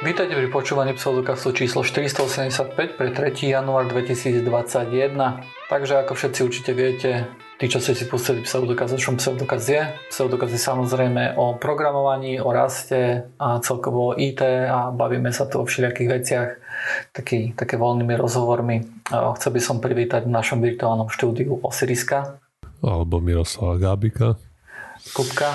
[0.00, 3.36] Vítajte pri počúvaní pseudokastu číslo 485 pre 3.
[3.36, 4.48] január 2021.
[5.68, 7.28] Takže ako všetci určite viete,
[7.60, 9.92] tí, čo ste si pustili pseudokaz, o čom pseudokaz je.
[10.08, 14.40] Pseudokaz je samozrejme o programovaní, o raste a celkovo o IT
[14.72, 16.48] a bavíme sa tu o všelijakých veciach
[17.12, 19.04] taký, také voľnými rozhovormi.
[19.12, 22.40] Chcel by som privítať v našom virtuálnom štúdiu Osiriska.
[22.80, 24.40] Alebo Miroslava Gábika.
[25.12, 25.52] Kupka.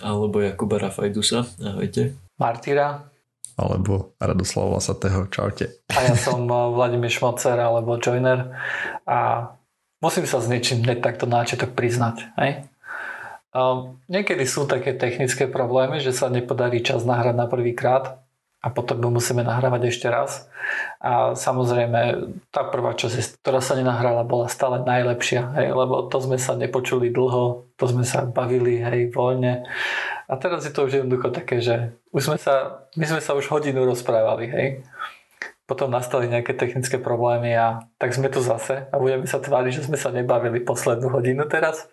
[0.00, 1.44] Alebo Jakuba Rafajdusa.
[1.60, 2.16] Ahojte.
[2.40, 3.17] Martýra
[3.58, 5.26] alebo Radoslava Lasatého.
[5.26, 5.82] Čaute.
[5.90, 8.54] A ja som eh, Vladimír Šmocer alebo Joiner
[9.02, 9.50] a
[9.98, 12.30] musím sa s niečím hneď takto náčetok priznať.
[12.38, 12.70] Hej?
[13.50, 18.22] Um, niekedy sú také technické problémy, že sa nepodarí čas nahrať na prvý krát
[18.58, 20.50] a potom ho musíme nahrávať ešte raz.
[20.98, 26.36] A samozrejme, tá prvá časť, ktorá sa nenahrala, bola stále najlepšia, hej, lebo to sme
[26.36, 29.62] sa nepočuli dlho, to sme sa bavili, hej, voľne
[30.28, 33.48] a teraz je to už jednoducho také, že už sme sa, my sme sa už
[33.48, 34.68] hodinu rozprávali, hej.
[35.64, 39.86] Potom nastali nejaké technické problémy a tak sme tu zase a budeme sa tváriť, že
[39.88, 41.88] sme sa nebavili poslednú hodinu teraz.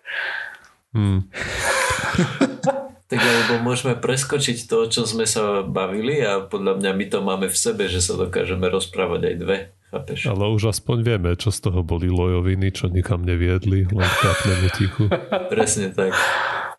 [0.92, 1.28] Hmm.
[3.06, 7.46] tak alebo môžeme preskočiť to, čo sme sa bavili a podľa mňa my to máme
[7.46, 9.58] v sebe, že sa dokážeme rozprávať aj dve.
[9.94, 10.26] Chápeš?
[10.26, 15.06] Ale už aspoň vieme, čo z toho boli lojoviny, čo nikam neviedli, len kápneme tichu.
[15.54, 16.18] Presne tak.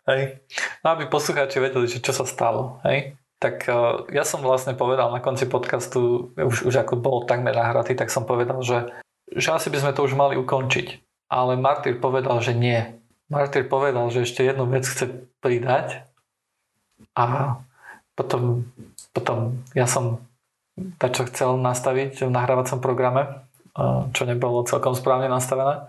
[0.04, 0.44] Hej.
[0.84, 2.84] No aby poslucháči vedeli, že čo sa stalo.
[2.84, 3.16] Hej.
[3.40, 7.96] Tak uh, ja som vlastne povedal na konci podcastu, už, už ako bol takmer nahratý,
[7.96, 8.92] tak som povedal, že,
[9.32, 11.00] že asi by sme to už mali ukončiť.
[11.32, 12.84] Ale Martyr povedal, že nie.
[13.28, 16.07] Martyr povedal, že ešte jednu vec chce pridať
[17.18, 17.58] a
[18.18, 18.66] potom,
[19.14, 20.22] potom ja som
[20.98, 23.46] čo chcel nastaviť v nahrávacom programe,
[24.14, 25.86] čo nebolo celkom správne nastavené.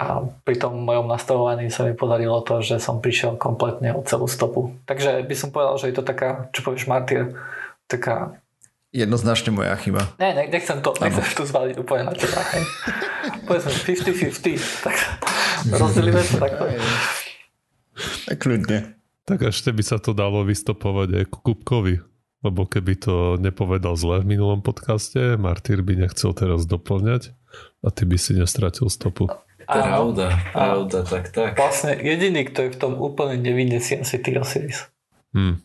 [0.00, 4.26] A pri tom mojom nastavovaní sa mi podarilo to, že som prišiel kompletne o celú
[4.26, 4.74] stopu.
[4.88, 7.36] Takže by som povedal, že je to taká, čo povieš Martyr,
[7.86, 8.34] taká...
[8.92, 10.12] Jednoznačne moja chyba.
[10.20, 12.44] Ne, ne nechcem to, nechcem to zvaliť úplne na teba.
[12.52, 12.64] Hej.
[13.48, 14.96] Povedzme 50-50, tak
[15.80, 16.64] rozdelíme to takto.
[18.28, 19.01] Tak kľudne.
[19.22, 22.02] Tak ešte by sa to dalo vystopovať aj Kupkovi.
[22.42, 27.30] Lebo keby to nepovedal zle v minulom podcaste, Martyr by nechcel teraz doplňať
[27.86, 29.30] a ty by si nestratil stopu.
[29.62, 31.54] Pravda, pravda, tak, tak.
[31.54, 34.90] Vlastne jediný, kto je v tom úplne nevinne si asi ty Osiris.
[35.30, 35.62] Hmm.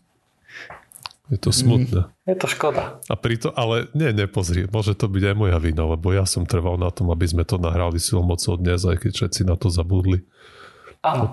[1.33, 2.07] Je to smutné.
[2.23, 3.03] Je to škoda.
[3.09, 6.79] A prito, ale nie, nepozri, môže to byť aj moja vina, lebo ja som trval
[6.79, 10.23] na tom, aby sme to nahrali silou mocou dnes, aj keď všetci na to zabudli.
[11.03, 11.27] Áno,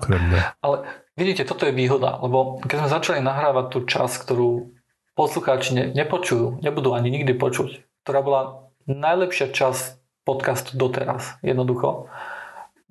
[0.59, 0.77] ale
[1.15, 4.75] vidíte, toto je výhoda, lebo keď sme začali nahrávať tú časť, ktorú
[5.15, 8.41] poslucháči ne, nepočujú, nebudú ani nikdy počuť, ktorá bola
[8.85, 12.11] najlepšia časť podcastu doteraz, jednoducho,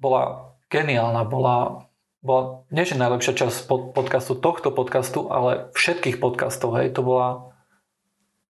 [0.00, 1.86] bola geniálna, bola,
[2.24, 7.54] bola nie že najlepšia časť pod, podcastu, tohto podcastu, ale všetkých podcastov, hej, to bola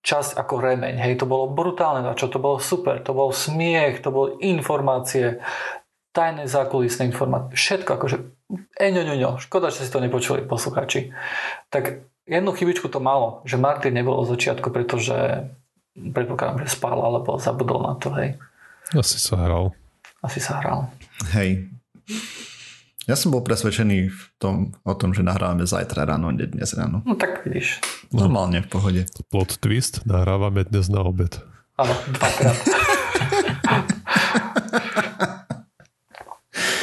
[0.05, 4.12] časť ako remeň, hej, to bolo brutálne čo, to bolo super, to bol smiech, to
[4.12, 5.41] boli informácie,
[6.15, 8.17] tajné zákulisné informácie, všetko akože
[8.79, 11.11] eňoňoňo, škoda, že si to nepočuli posluchači.
[11.75, 15.51] Tak jednu chybičku to malo, že Martin nebol od začiatku, pretože
[15.99, 18.39] predpokladám, že spal alebo zabudol na to, hej.
[18.95, 19.75] Asi sa hral.
[20.23, 20.87] Asi sa hral.
[21.35, 21.67] Hej.
[23.05, 27.05] Ja som bol presvedčený v tom, o tom, že nahrávame zajtra ráno, nie dnes ráno.
[27.05, 27.85] No tak vidíš.
[28.15, 29.03] Normálne, v pohode.
[29.29, 31.37] Plot twist, nahrávame dnes na obed.
[31.77, 32.57] Áno, dvakrát.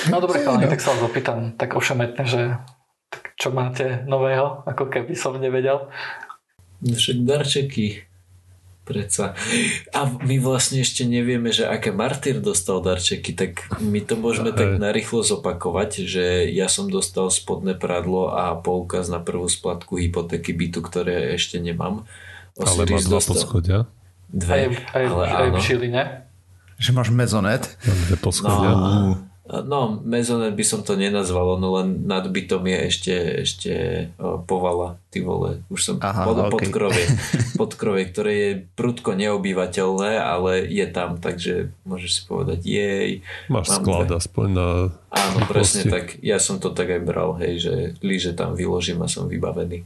[0.09, 2.41] no dobre, chalani, tak sa vás opýtam tak ošemetne, že
[3.12, 5.91] tak čo máte nového, ako keby som nevedel.
[6.81, 8.09] Však darčeky
[8.81, 9.38] Preca.
[9.94, 14.57] A my vlastne ešte nevieme, že aké Martyr dostal darčeky, tak my to môžeme Aj.
[14.57, 20.57] tak narýchlo zopakovať, že ja som dostal spodné pradlo a poukaz na prvú splatku hypotéky
[20.57, 22.09] bytu, ktoré ešte nemám.
[22.57, 23.35] Osiris ale mám dva dostal...
[23.38, 23.79] poschodia.
[24.31, 24.66] Dve, aj,
[24.97, 25.56] aj, ale aj áno.
[25.56, 26.03] v Žiline.
[26.81, 27.63] Že máš mezonet?
[27.85, 28.72] Dve poschodia.
[28.73, 33.73] No, No, mezonet by som to nenazval, no len nad bytom je ešte, ešte
[34.47, 35.59] povala, ty vole.
[35.67, 36.51] Už som Aha, pod, okay.
[36.56, 37.06] podkrovie,
[37.61, 43.09] podkrovie, ktoré je prudko neobývateľné, ale je tam, takže môžeš si povedať jej.
[43.52, 44.23] Máš sklad dve.
[44.23, 44.67] aspoň na
[45.11, 46.16] Áno, presne tak.
[46.23, 49.84] Ja som to tak aj bral, hej, že líže tam vyložím a som vybavený.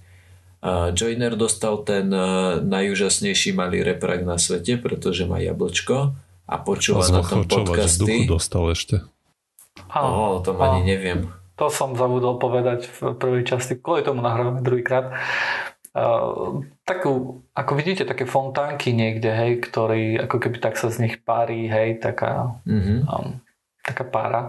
[0.62, 6.14] A Joiner dostal ten uh, najúžasnejší malý reprak na svete, pretože má jablčko
[6.46, 8.30] a počúva a na tom podcasty.
[8.30, 9.15] dostal ešte.
[9.92, 11.30] Áno, o tom ani neviem.
[11.56, 15.16] To som zabudol povedať v prvej časti, kvôli tomu nahrávame druhýkrát.
[15.96, 21.16] Uh, takú, ako vidíte, také fontánky niekde, hej, ktorý ako keby tak sa z nich
[21.24, 23.08] pári, hej, taká, mm-hmm.
[23.08, 23.40] um,
[23.84, 24.42] taká pára.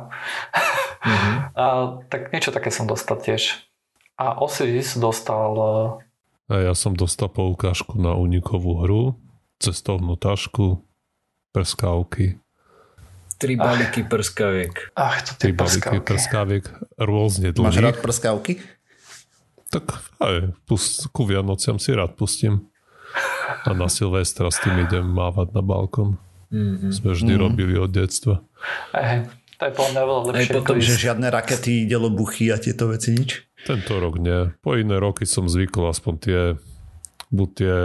[1.06, 1.54] Mm-hmm.
[1.54, 3.62] uh, tak niečo také som dostal tiež.
[4.18, 9.14] A Osiris dostal uh, A ja som dostal poukážku na unikovú hru,
[9.62, 10.82] cestovnú tašku,
[11.54, 12.42] prskávky.
[13.36, 14.92] Tri balíky prskaviek.
[14.92, 16.00] Ach, to Tri balíky prskavky.
[16.02, 16.64] prskaviek,
[16.96, 18.02] rôzne Máš rád dlhých.
[18.02, 18.52] prskávky?
[19.66, 19.84] Tak
[20.18, 22.70] aj, pust, ku Vianociam si rád pustím.
[23.62, 26.16] A na Silvestra s tým idem mávať na balkón.
[26.48, 26.90] Mm-hmm.
[26.90, 27.40] Sme vždy Mhm.
[27.40, 28.40] robili od detstva.
[28.92, 29.26] Hej.
[29.54, 30.52] to je podľa mňa veľa Aj lepšie.
[30.54, 33.40] potom, Že žiadne rakety, delobuchy a tieto veci nič?
[33.62, 34.52] Tento rok nie.
[34.60, 36.40] Po iné roky som zvykol aspoň tie,
[37.30, 37.76] buď tie,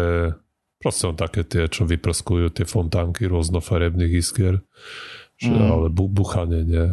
[0.77, 4.59] proste také tie, čo vyprskujú tie fontánky rôznofarebných iskier,
[5.41, 5.71] že, Mm.
[5.73, 6.87] ale bu, buchanie nie.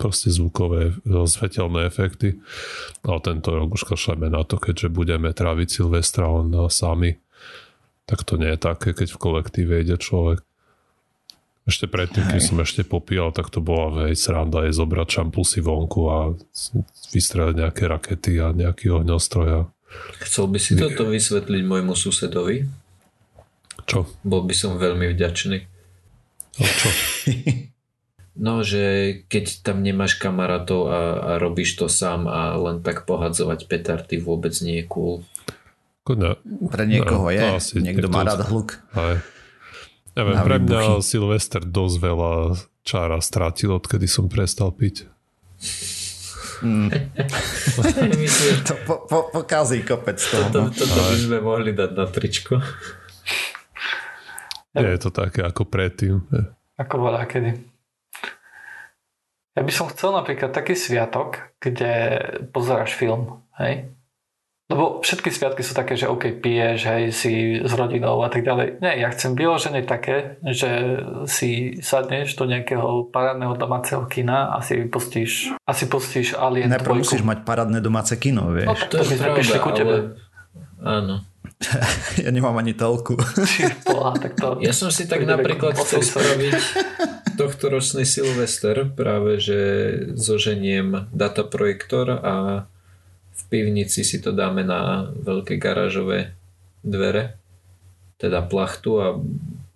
[0.00, 2.40] Proste zvukové, e, svetelné efekty.
[3.04, 7.20] Ale tento rok už kašleme na to, keďže budeme tráviť Silvestra len sami.
[8.08, 10.40] Tak to nie je také, keď v kolektíve ide človek.
[11.66, 16.00] Ešte predtým, keď som ešte popíjal, tak to bola vej sranda je zobrať šampusy vonku
[16.06, 16.18] a
[17.10, 19.48] vystrelať nejaké rakety a nejaký ohňostroj.
[19.50, 19.60] A
[20.22, 22.64] Chcel by si toto vysvetliť môjmu susedovi?
[23.84, 24.06] čo?
[24.22, 25.75] Bol by som veľmi vďačný.
[26.56, 26.88] A čo?
[28.36, 28.84] No, že
[29.26, 34.52] keď tam nemáš kamarátov a, a robíš to sám a len tak pohadzovať petardy vôbec
[34.60, 35.24] nie je cool.
[36.02, 37.40] Kodne, Pre niekoho No, je.
[37.40, 38.76] asi Niekto má rád hluk.
[38.92, 39.24] aj.
[40.12, 41.00] Neviem, pre mňa.
[41.00, 42.32] Silvester dosť veľa
[42.82, 45.08] čára strátil, odkedy som prestal piť.
[46.60, 46.92] Mm.
[48.66, 50.44] To po, po, pokazí kopec toho.
[50.46, 50.70] toto, No.
[50.70, 52.60] toto by sme mohli dať na tričko.
[54.76, 56.20] Nie je to také ako predtým.
[56.76, 57.56] Ako bola kedy.
[59.56, 62.20] Ja by som chcel napríklad taký sviatok, kde
[62.52, 63.88] pozeráš film, hej?
[64.66, 67.32] Lebo všetky sviatky sú také, že OK, piješ, hej, si
[67.62, 68.82] s rodinou a tak ďalej.
[68.82, 71.00] Nie, ja chcem vyložené také, že
[71.30, 76.98] si sadneš do nejakého parádneho domáceho kina a si pustíš, a si pustíš Alien Najprv
[76.98, 77.02] 2.
[77.06, 78.74] musíš mať parádne domáce kino, No, vieš.
[78.74, 79.96] tak to by sme prišli ku tebe.
[80.82, 81.14] Áno.
[82.24, 82.72] Ja nemám ani
[83.88, 84.58] Boha, tak to...
[84.64, 86.54] Ja som si tak napríklad chcel spraviť
[87.36, 89.58] tohtoročný Silvester, práve že
[90.16, 92.34] zoženiem dataprojektor a
[93.36, 96.32] v pivnici si to dáme na veľké garážové
[96.80, 97.36] dvere,
[98.16, 99.06] teda plachtu a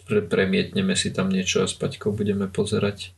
[0.09, 3.13] pre, premietneme si tam niečo a s Paťkou budeme pozerať.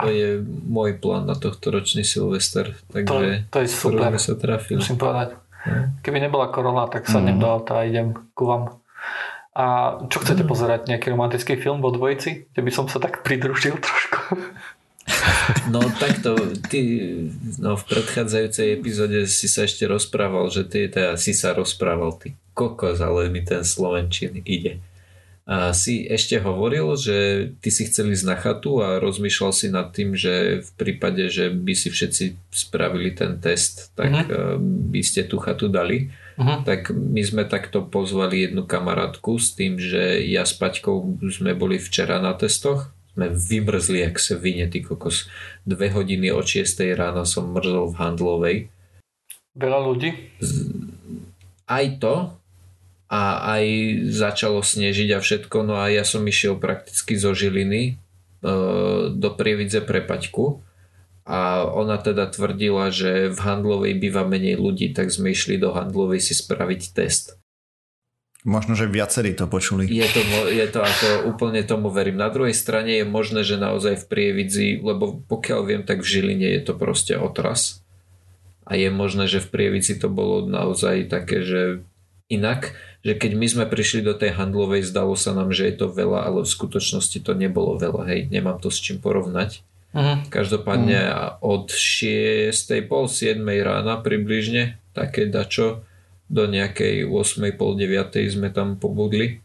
[0.00, 4.34] To je môj plán na tohto ročný Silvester, To, takže to je skoro super, sa
[4.38, 4.80] trafili.
[4.80, 5.36] musím povedať.
[6.00, 7.42] Keby nebola korona, tak sadnem Mhm.
[7.42, 8.62] do auta a idem ku vám.
[9.50, 9.64] A
[10.06, 10.86] čo chcete pozerať?
[10.86, 12.48] Nejaký romantický film vo dvojici?
[12.48, 14.18] Kde by som sa tak pridružil trošku.
[15.66, 16.78] No takto, ty
[17.58, 22.38] no, v predchádzajúcej epizóde si sa ešte rozprával, že ty teda si sa rozprával, ty
[22.54, 24.78] kokos, ale mi ten Slovenčín ide.
[25.50, 29.90] A si ešte hovoril, že ty si chcel ísť na chatu a rozmýšľal si nad
[29.90, 35.26] tým, že v prípade, že by si všetci spravili ten test, tak mm by ste
[35.26, 36.10] tú chatu dali.
[36.38, 36.66] Mhm.
[36.66, 41.78] Tak my sme takto pozvali jednu kamarátku s tým, že ja s Paťkou sme boli
[41.78, 42.90] včera na testoch.
[43.14, 45.26] Sme vymrzli, jak sa vyne, ty kokos.
[45.66, 48.56] Dve hodiny od 6 rána som mrzol v handlovej.
[49.58, 50.10] Veľa ľudí?
[51.66, 52.39] Aj to,
[53.10, 53.22] a
[53.58, 53.64] aj
[54.06, 57.92] začalo snežiť a všetko, no a ja som išiel prakticky zo Žiliny e,
[59.10, 60.62] do Prievidze pre Paťku
[61.26, 66.22] a ona teda tvrdila, že v handlovej býva menej ľudí, tak sme išli do handlovej
[66.22, 67.34] si spraviť test.
[68.40, 69.84] Možno, že viacerí to počuli.
[69.84, 72.16] Je to, je to ako úplne tomu verím.
[72.16, 76.48] Na druhej strane je možné, že naozaj v Prievidzi, lebo pokiaľ viem, tak v Žiline
[76.56, 77.84] je to proste otras.
[78.64, 81.84] A je možné, že v Prievidzi to bolo naozaj také, že
[82.32, 85.88] inak, že keď my sme prišli do tej handlovej, zdalo sa nám, že je to
[85.88, 88.04] veľa, ale v skutočnosti to nebolo veľa.
[88.12, 89.64] Hej, nemám to s čím porovnať.
[89.96, 90.30] Mhm.
[90.30, 90.98] Každopádne
[91.42, 92.86] od 6.
[92.86, 93.42] pol 7.
[93.42, 95.82] rána približne, také dačo,
[96.30, 97.58] do nejakej 8.
[97.58, 98.14] pol 9.
[98.30, 99.42] sme tam pobudli.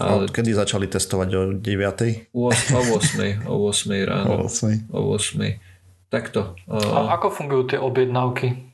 [0.00, 2.32] A Ale odkedy začali testovať o 9.
[2.32, 3.44] o 8.
[3.50, 4.08] o 8.
[4.08, 4.28] ráno.
[4.32, 4.88] O 8.
[4.94, 5.60] O 8.
[6.08, 6.56] Takto.
[6.70, 8.66] A ako fungujú tie objednávky?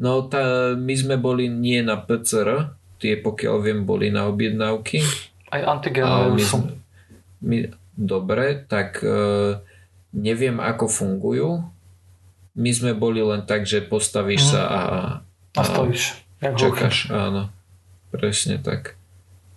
[0.00, 5.00] no tá, my sme boli nie na PCR, tie pokiaľ viem boli na objednávky.
[5.48, 6.56] Aj A antigenové my, sú.
[7.40, 7.56] my,
[7.90, 9.16] dobre, tak e,
[10.12, 11.64] neviem ako fungujú.
[12.52, 14.50] My sme boli len tak, že postavíš Mhm.
[14.50, 14.80] sa a,
[15.52, 16.20] A stojíš.
[16.38, 16.62] Jak hluchý.
[16.62, 16.96] čakáš.
[17.08, 17.48] Áno,
[18.08, 18.94] presne tak.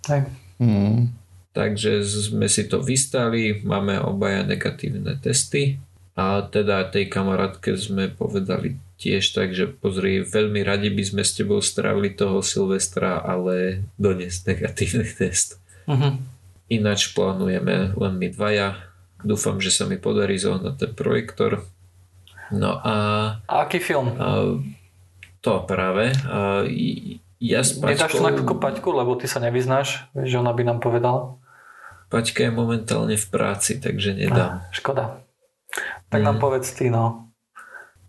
[0.04, 0.26] Hej.
[0.56, 1.14] Mm.
[1.50, 5.78] Takže sme si to vystali, máme obaja negatívne testy
[6.12, 11.34] a teda tej kamarátke sme povedali tiež tak, že pozri, veľmi radi by sme s
[11.34, 15.58] tebou strávili toho Silvestra, ale dones negatívny test.
[15.90, 16.32] Mhm.
[16.72, 18.80] Ináč plánujeme len my dvaja.
[19.20, 21.64] Dúfam, že sa mi podarí zohnať ten projektor.
[22.52, 22.94] No a,
[23.44, 24.16] A aký film?
[24.16, 24.60] a
[25.44, 26.12] to práve.
[26.24, 26.64] A
[27.44, 27.92] Ja s Paťkou...
[27.92, 31.36] Nedáš to na Paťku, lebo ty sa nevyznáš, vieš, že ona by nám povedala.
[32.08, 34.64] Paťka je momentálne v práci, takže nedám.
[34.64, 35.20] Ah, škoda.
[36.08, 36.24] Tak mm.
[36.24, 37.28] nám povedz ty, no.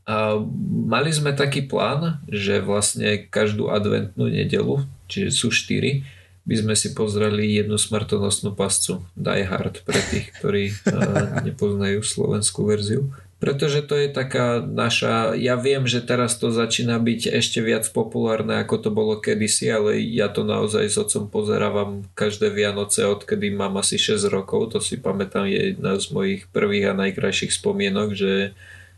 [0.06, 0.38] A
[0.86, 6.06] mali sme taký plán, že vlastne každú adventnú nedelu, čiže sú štyri,
[6.46, 12.70] by sme si pozreli jednu smrtonosnú pascu Die Hard pre tých, ktorí uh, nepoznajú slovenskú
[12.70, 13.10] verziu.
[13.36, 18.64] Pretože to je taká naša, ja viem, že teraz to začína byť ešte viac populárne
[18.64, 23.76] ako to bolo kedysi, ale ja to naozaj s otcom pozerávam každé Vianoce, odkedy mám
[23.76, 28.56] asi 6 rokov, to si pamätám, je jedna z mojich prvých a najkrajších spomienok, že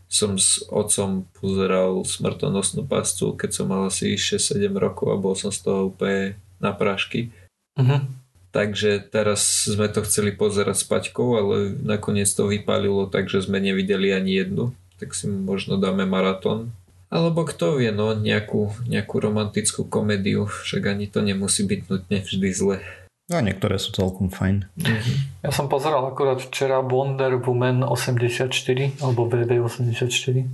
[0.08, 5.52] som s otcom pozeral smrtonosnú pascu, keď som mal asi 6-7 rokov a bol som
[5.52, 7.28] z toho úplne na prášky.
[7.76, 8.02] Uh-huh.
[8.48, 14.08] Takže teraz sme to chceli pozerať s Paťkou, ale nakoniec to vypálilo, takže sme nevideli
[14.10, 14.72] ani jednu.
[14.96, 16.72] Tak si možno dáme maratón.
[17.12, 22.48] Alebo kto vie, no nejakú, nejakú romantickú komédiu, však ani to nemusí byť nutne vždy
[22.52, 22.76] zle.
[23.28, 24.64] A niektoré sú celkom fajn.
[24.80, 25.16] Mm-hmm.
[25.44, 28.48] Ja som pozeral akurát včera Wonder Woman 84
[29.04, 30.48] alebo VV 84.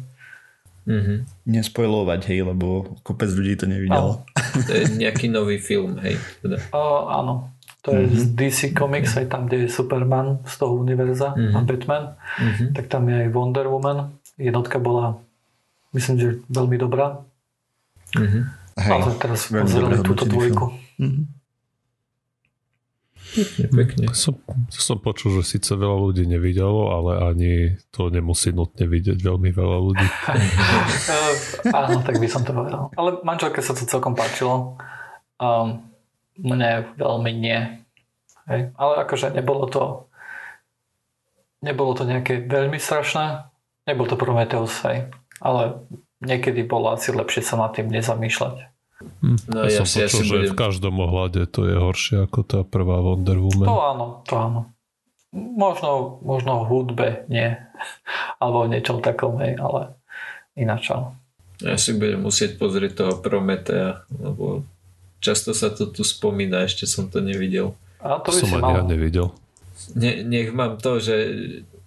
[0.85, 1.19] Mm-hmm.
[1.49, 4.27] Nespojlovať, hej, lebo kopec ľudí to nevidelo.
[4.69, 6.19] To je nejaký nový film, hej.
[6.43, 6.61] Teda.
[6.75, 7.55] O, áno.
[7.87, 8.21] To je mm-hmm.
[8.21, 11.55] z DC Comics, aj tam, kde je Superman z toho univerza mm-hmm.
[11.55, 12.05] a Batman.
[12.17, 12.69] Mm-hmm.
[12.75, 14.19] Tak tam je aj Wonder Woman.
[14.35, 15.23] Jednotka bola,
[15.95, 17.23] myslím, že veľmi dobrá.
[18.19, 18.43] Mm-hmm.
[18.75, 20.75] Hej, Ale teraz pozerali túto dvojku.
[20.99, 21.44] Mm-hmm.
[23.35, 24.05] Pekne, pekne.
[24.15, 24.39] Som,
[24.71, 27.53] som počul, že síce veľa ľudí nevidelo, ale ani
[27.91, 30.07] to nemusí nutne vidieť veľmi veľa ľudí.
[31.75, 32.95] Áno, tak by som to povedal.
[32.95, 34.79] Ale manželke sa to celkom páčilo.
[35.43, 35.91] Um,
[36.39, 37.83] mne veľmi nie.
[38.47, 38.71] Hej.
[38.79, 39.83] Ale akože nebolo to
[41.65, 43.49] nebolo to nejaké veľmi strašné.
[43.89, 45.09] Nebol to Prometheus, hej.
[45.41, 45.89] Ale
[46.21, 48.74] niekedy bolo asi lepšie sa nad tým nezamýšľať.
[49.25, 49.39] Hm.
[49.51, 50.53] No, ja, ja som počul, ja že budem...
[50.53, 53.69] v každom ohľade to je horšie ako tá prvá Wonder Woman.
[53.69, 54.61] To áno, to áno.
[55.35, 57.59] Možno, možno v hudbe nie.
[58.43, 59.99] Alebo v niečom takom, hej, ale
[60.55, 61.19] ináč áno.
[61.63, 64.67] Ja si budem musieť pozrieť toho Prometea, lebo
[65.25, 67.73] Často sa to tu spomína, ešte som to nevidel.
[68.05, 69.27] A to by som ani ja nevidel.
[69.97, 71.17] Ne, nech mám to, že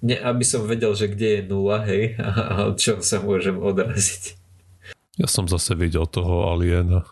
[0.02, 3.62] ne, aby som vedel, že kde je nula, hej, a, a od čoho sa môžem
[3.62, 4.34] odraziť.
[5.18, 7.06] Ja som zase videl toho Aliena.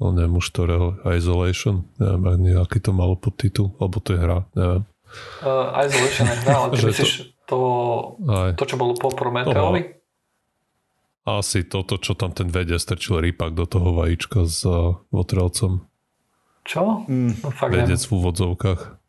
[0.00, 4.48] O neviem už ktorého, Isolation, neviem ani aký to malo podtitul, alebo to je hra,
[4.56, 4.82] neviem.
[5.44, 7.12] Uh, Isolation je hra, ale ty myslíš
[7.44, 7.58] to,
[8.16, 10.00] to, to, čo bolo po Prometeovi?
[11.28, 15.84] Asi toto, čo tam ten vedec strčil rýpak do toho vajíčka s uh, votrelcom.
[16.64, 17.04] Čo?
[17.04, 17.44] Mm.
[17.44, 18.99] No, fakt vedec v úvodzovkách.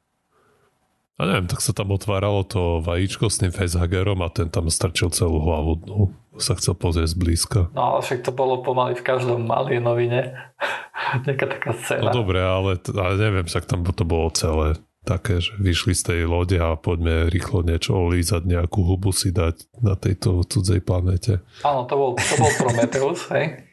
[1.22, 5.13] A neviem, tak sa tam otváralo to vajíčko s tým facehagerom a ten tam strčil
[5.13, 5.78] celú hlavu.
[5.86, 5.98] No,
[6.42, 7.70] sa chcel pozrieť zblízka.
[7.78, 10.10] No ale však to bolo pomaly v každom Alienovi,
[11.30, 12.10] Nejaká taká scéna.
[12.10, 16.20] No dobre, ale, ale neviem, však tam to bolo celé také, že vyšli z tej
[16.25, 21.42] lode a poďme rýchlo niečo olízať, nejakú hubu si dať na tejto cudzej planete.
[21.62, 23.66] Áno, to bol, to bol Prometheus, hej?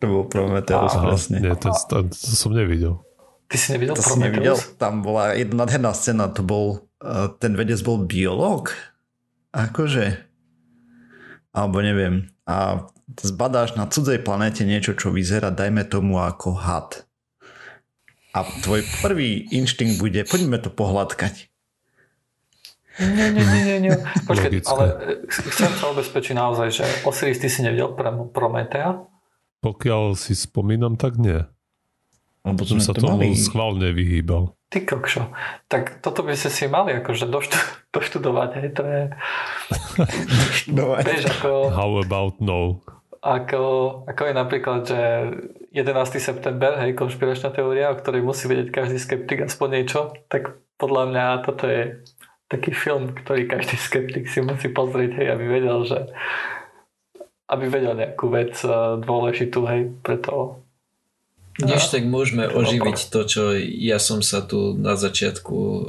[0.00, 1.40] To bol Prometheus, vlastne.
[1.40, 3.05] Nie, to, to, to som nevidel.
[3.46, 4.18] Ty si nevidel to Prometheus?
[4.18, 4.56] Si nevidel.
[4.78, 8.74] Tam bola jedna nádherná scéna, to bol, uh, ten vedec bol biológ?
[9.54, 10.18] Akože?
[11.54, 12.30] Alebo neviem.
[12.44, 12.86] A
[13.22, 17.06] zbadáš na cudzej planete niečo, čo vyzerá, dajme tomu ako had
[18.36, 21.48] a tvoj prvý inštinkt bude, poďme to pohľadkať.
[23.00, 23.78] Nie, nie, nie, nie.
[23.88, 23.92] nie.
[24.28, 24.84] Počkej, ale
[25.24, 27.96] e, chcem sa ubezpečiť naozaj, že Osiris, ty si nevidel
[28.32, 29.08] Prometea?
[29.64, 31.48] Pokiaľ si spomínam, tak nie.
[32.46, 33.34] Lebo som sa tomu mali...
[33.34, 34.54] schválne vyhýbal.
[34.70, 35.34] Ty kokšo.
[35.66, 37.58] Tak toto by ste si mali akože doštu,
[37.94, 39.02] doštudovať, hej, to je...
[40.46, 41.02] doštudovať.
[41.02, 41.50] Vieš, ako...
[41.74, 42.78] How about no?
[43.26, 43.62] Ako,
[44.06, 45.00] ako je napríklad, že
[45.74, 46.22] 11.
[46.22, 51.24] september, hej, konšpiračná teória, o ktorej musí vedieť každý skeptik aspoň niečo, tak podľa mňa
[51.42, 52.06] toto je
[52.46, 56.00] taký film, ktorý každý skeptik si musí pozrieť, hej, aby vedel, že
[57.46, 58.70] aby vedel nejakú vec eh,
[59.02, 60.62] dôležitú, hej, preto
[61.56, 65.82] Než tak môžeme oživiť to, čo ja som sa tu na začiatku uh,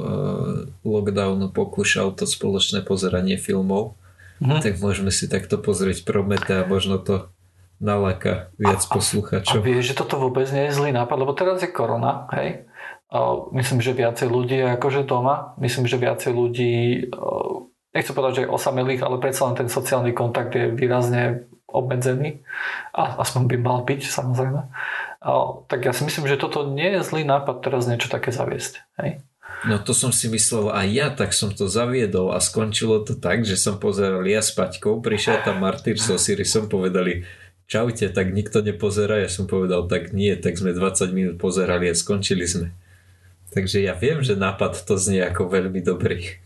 [0.80, 3.98] lockdownu pokúšal, to spoločné pozeranie filmov
[4.40, 4.62] mm-hmm.
[4.62, 7.30] tak môžeme si takto pozrieť Promete a možno to
[7.78, 9.58] naláka viac a, posluchačov.
[9.58, 12.66] A, a vieš, že toto vôbec nie je zlý nápad, lebo teraz je korona, hej?
[13.56, 15.56] Myslím, že viacej ľudí je akože doma.
[15.56, 17.08] Myslím, že viacej ľudí,
[17.96, 22.44] nechcem povedať, že je osamelých, ale predsa len ten sociálny kontakt je výrazne obmedzený.
[22.92, 24.60] A aspoň by mal byť, samozrejme.
[25.22, 28.86] Tak ja si myslím, že toto nie je zlý nápad teraz niečo také zaviesť.
[29.02, 29.22] Hej?
[29.66, 33.42] No to som si myslel aj ja, tak som to zaviedol a skončilo to tak,
[33.42, 37.26] že som pozeral ja s Paťkou, prišiel tam Martyr s Osirisom, povedali,
[37.66, 39.18] čaute, tak nikto nepozerá.
[39.18, 42.70] Ja som povedal, tak nie, tak sme 20 minút pozerali a skončili sme.
[43.50, 46.38] Takže ja viem, že nápad to znie ako veľmi dobrý.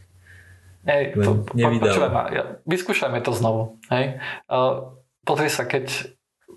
[0.83, 3.79] Hej, po, po, ma, ja, vyskúšajme to znovu.
[3.87, 4.19] Hej.
[4.51, 6.11] Uh, pozri sa, keď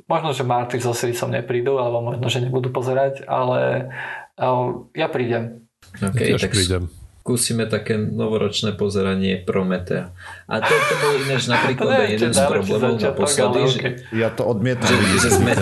[0.05, 3.89] možno, že Marty zase som neprídu, alebo možno, že nebudú pozerať, ale
[4.37, 5.65] uh, ja prídem.
[6.01, 6.89] Okay, tak prídem
[7.25, 10.13] skúsime také novoročné pozeranie Prometea.
[10.45, 13.79] A to, to bol ináč napríklad jeden z problémov naposledy, že...
[14.13, 14.93] Ja to odmietam.
[14.93, 15.57] Že, že sme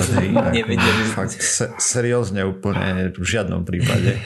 [0.52, 1.02] nevideli.
[1.16, 4.20] Fakt, se, seriózne úplne v žiadnom prípade.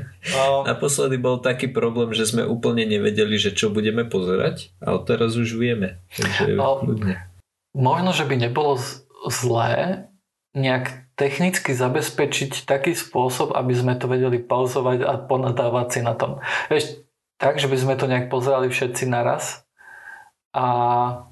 [0.68, 5.56] Naposledy bol taký problém, že sme úplne nevedeli, že čo budeme pozerať, ale teraz už
[5.56, 6.04] vieme.
[6.12, 6.52] Takže
[7.74, 8.76] Možno, že by nebolo
[9.28, 10.06] zlé
[10.54, 16.42] nejak technicky zabezpečiť taký spôsob, aby sme to vedeli pauzovať a ponadávať si na tom.
[16.70, 17.02] Vieš,
[17.38, 19.66] tak, že by sme to nejak pozerali všetci naraz.
[20.54, 20.64] A...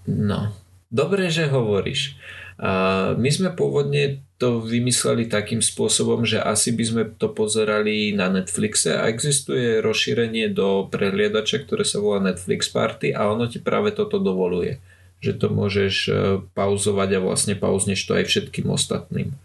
[0.07, 0.51] No,
[0.91, 2.19] dobre, že hovoríš.
[2.63, 8.27] A my sme pôvodne to vymysleli takým spôsobom, že asi by sme to pozerali na
[8.27, 13.95] Netflixe a existuje rozšírenie do prehliadača, ktoré sa volá Netflix Party a ono ti práve
[13.95, 14.83] toto dovoluje.
[15.23, 16.13] Že to môžeš e,
[16.53, 19.39] pauzovať a vlastne pauzneš to aj všetkým ostatným.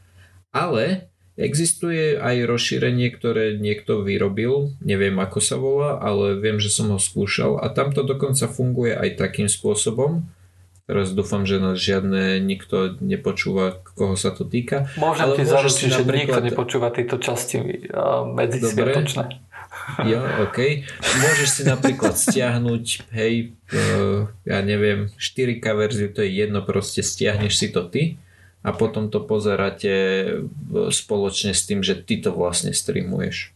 [0.50, 1.08] Ale
[1.38, 6.98] existuje aj rozšírenie, ktoré niekto vyrobil, neviem ako sa volá, ale viem, že som ho
[6.98, 10.26] skúšal a tam to dokonca funguje aj takým spôsobom.
[10.88, 14.88] Teraz dúfam, že nás žiadne nikto nepočúva, koho sa to týka.
[14.96, 19.47] Môžem ale ti zaručiť, že nikto nepočúva tieto časti uh, medzi sviatočné.
[20.04, 20.84] Jo, OK.
[21.00, 27.56] Môžeš si napríklad stiahnuť, hej, uh, ja neviem, 4K verziu, to je jedno, proste stiahneš
[27.56, 28.20] si to ty
[28.68, 29.92] a potom to pozeráte
[30.92, 33.56] spoločne s tým, že ty to vlastne streamuješ.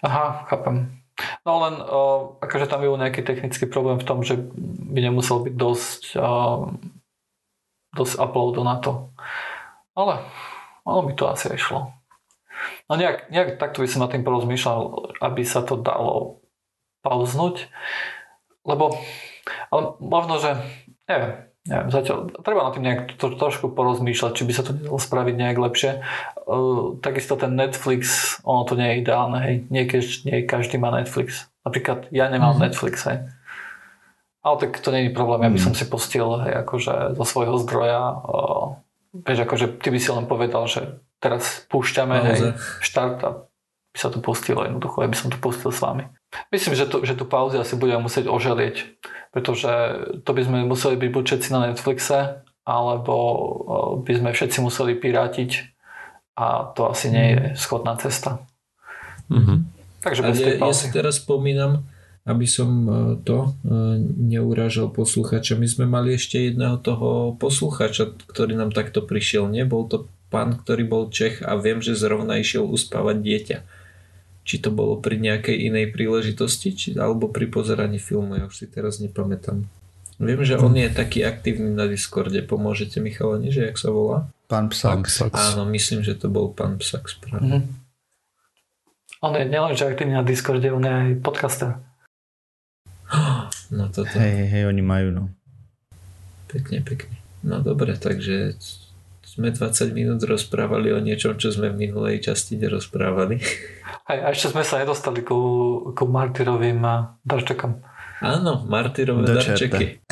[0.00, 1.00] Aha, chápem.
[1.44, 4.40] No len uh, akože tam je nejaký technický problém v tom, že
[4.88, 6.72] by nemusel byť dosť, uh,
[7.92, 9.12] dosť uploadu na to.
[9.92, 10.24] Ale
[10.86, 11.80] ono by to asi aj šlo.
[12.90, 14.78] No nejak, nejak takto by som nad tým porozmýšľal,
[15.22, 16.42] aby sa to dalo
[17.00, 17.70] pauznúť,
[18.68, 18.98] lebo
[19.72, 20.50] ale možno, že
[21.08, 24.98] neviem, neviem, zatiaľ treba na tým nejak to, trošku porozmýšľať, či by sa to nedalo
[25.00, 25.90] spraviť nejak lepšie.
[26.44, 29.54] Uh, takisto ten Netflix, ono to nie je ideálne, hej.
[29.68, 29.84] Nie,
[30.26, 31.50] nie každý má Netflix.
[31.66, 32.64] Napríklad ja nemám mm-hmm.
[32.64, 33.18] Netflix, hej.
[34.40, 35.78] Ale tak to nie je problém, ja by som mhm.
[35.78, 38.02] si pustil, hej, akože zo svojho zdroja.
[38.24, 38.80] Uh,
[39.12, 43.30] vieš, akože ty by si len povedal, že teraz púšťame, hej, štart a
[43.90, 46.06] by sa to pustilo jednoducho, ja by som to pustil s vami.
[46.54, 48.76] Myslím, že, to, že tu pauzy asi budeme musieť oželieť,
[49.34, 49.70] pretože
[50.22, 53.14] to by sme museli byť buď všetci na Netflixe, alebo
[54.06, 55.74] by sme všetci museli pirátiť
[56.38, 57.56] a to asi nie je mhm.
[57.58, 58.40] schodná cesta.
[59.30, 59.58] Mm-hmm.
[60.00, 61.86] Takže bez ja, ja si teraz spomínam,
[62.24, 63.70] aby som e, to e,
[64.32, 65.60] neurážal posluchača.
[65.60, 69.46] My sme mali ešte jedného toho posluchača, ktorý nám takto prišiel.
[69.46, 73.58] Nebol to pán, ktorý bol Čech a viem, že zrovna išiel uspávať dieťa
[74.50, 78.66] či to bolo pri nejakej inej príležitosti, či, alebo pri pozeraní filmu, ja už si
[78.66, 79.62] teraz nepamätám.
[80.18, 82.42] Viem, že on je taký aktívny na Discorde.
[82.44, 84.28] Pomôžete mi chalani, že jak sa volá?
[84.52, 85.32] Pán Psax.
[85.32, 87.46] Áno, myslím, že to bol pán Psax práve.
[87.46, 87.62] Mm-hmm.
[89.22, 91.70] On je nielen, že aktívny na Discorde, on je aj podcaster.
[93.70, 94.18] No toto.
[94.18, 95.24] Hej, hej, oni majú, no.
[96.50, 97.14] Pekne, pekne.
[97.46, 98.58] No dobre, takže
[99.30, 103.38] sme 20 minút rozprávali o niečom, čo sme v minulej časti nerozprávali.
[104.10, 105.38] A ešte sme sa nedostali ku,
[105.94, 106.82] ku martyrovým
[107.22, 107.78] darčekom.
[108.26, 110.02] Áno, martyrové darčeky.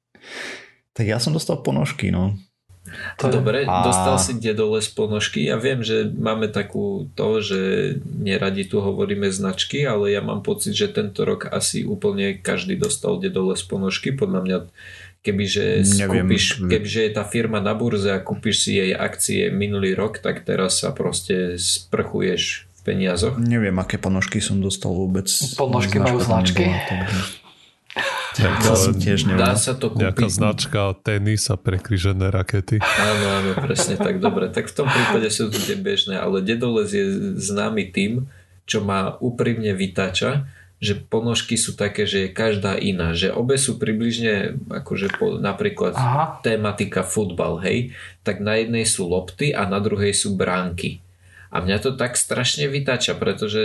[0.96, 2.40] tak ja som dostal ponožky, no.
[3.20, 3.84] To Dobre, a...
[3.84, 5.46] dostal si dedole z ponožky.
[5.46, 7.60] Ja viem, že máme takú to, že
[8.02, 13.20] neradi tu hovoríme značky, ale ja mám pocit, že tento rok asi úplne každý dostal
[13.20, 14.16] dedole z ponožky.
[14.16, 14.58] Podľa mňa
[15.20, 20.16] Kebyže, skúpiš, kebyže je tá firma na burze a kúpiš si jej akcie minulý rok,
[20.16, 23.36] tak teraz sa proste sprchuješ v peniazoch.
[23.36, 25.28] Neviem, aké ponožky som dostal vôbec.
[25.60, 26.72] Ponožky majú značky.
[28.30, 30.08] Tak, to tiež Dá sa to kúpiť.
[30.08, 32.80] Nejaká značka, tenis a prekryžené rakety.
[32.80, 34.48] Áno, áno, presne tak, dobre.
[34.48, 38.30] Tak v tom prípade sú to tie bežné, ale Dedoles je známy tým,
[38.64, 40.48] čo má úprimne vytača
[40.80, 45.92] že ponožky sú také, že je každá iná, že obe sú približne akože po, napríklad
[45.92, 46.40] Aha.
[46.40, 47.92] tematika futbal, hej,
[48.24, 51.04] tak na jednej sú lopty a na druhej sú bránky.
[51.52, 53.60] A mňa to tak strašne vytača, pretože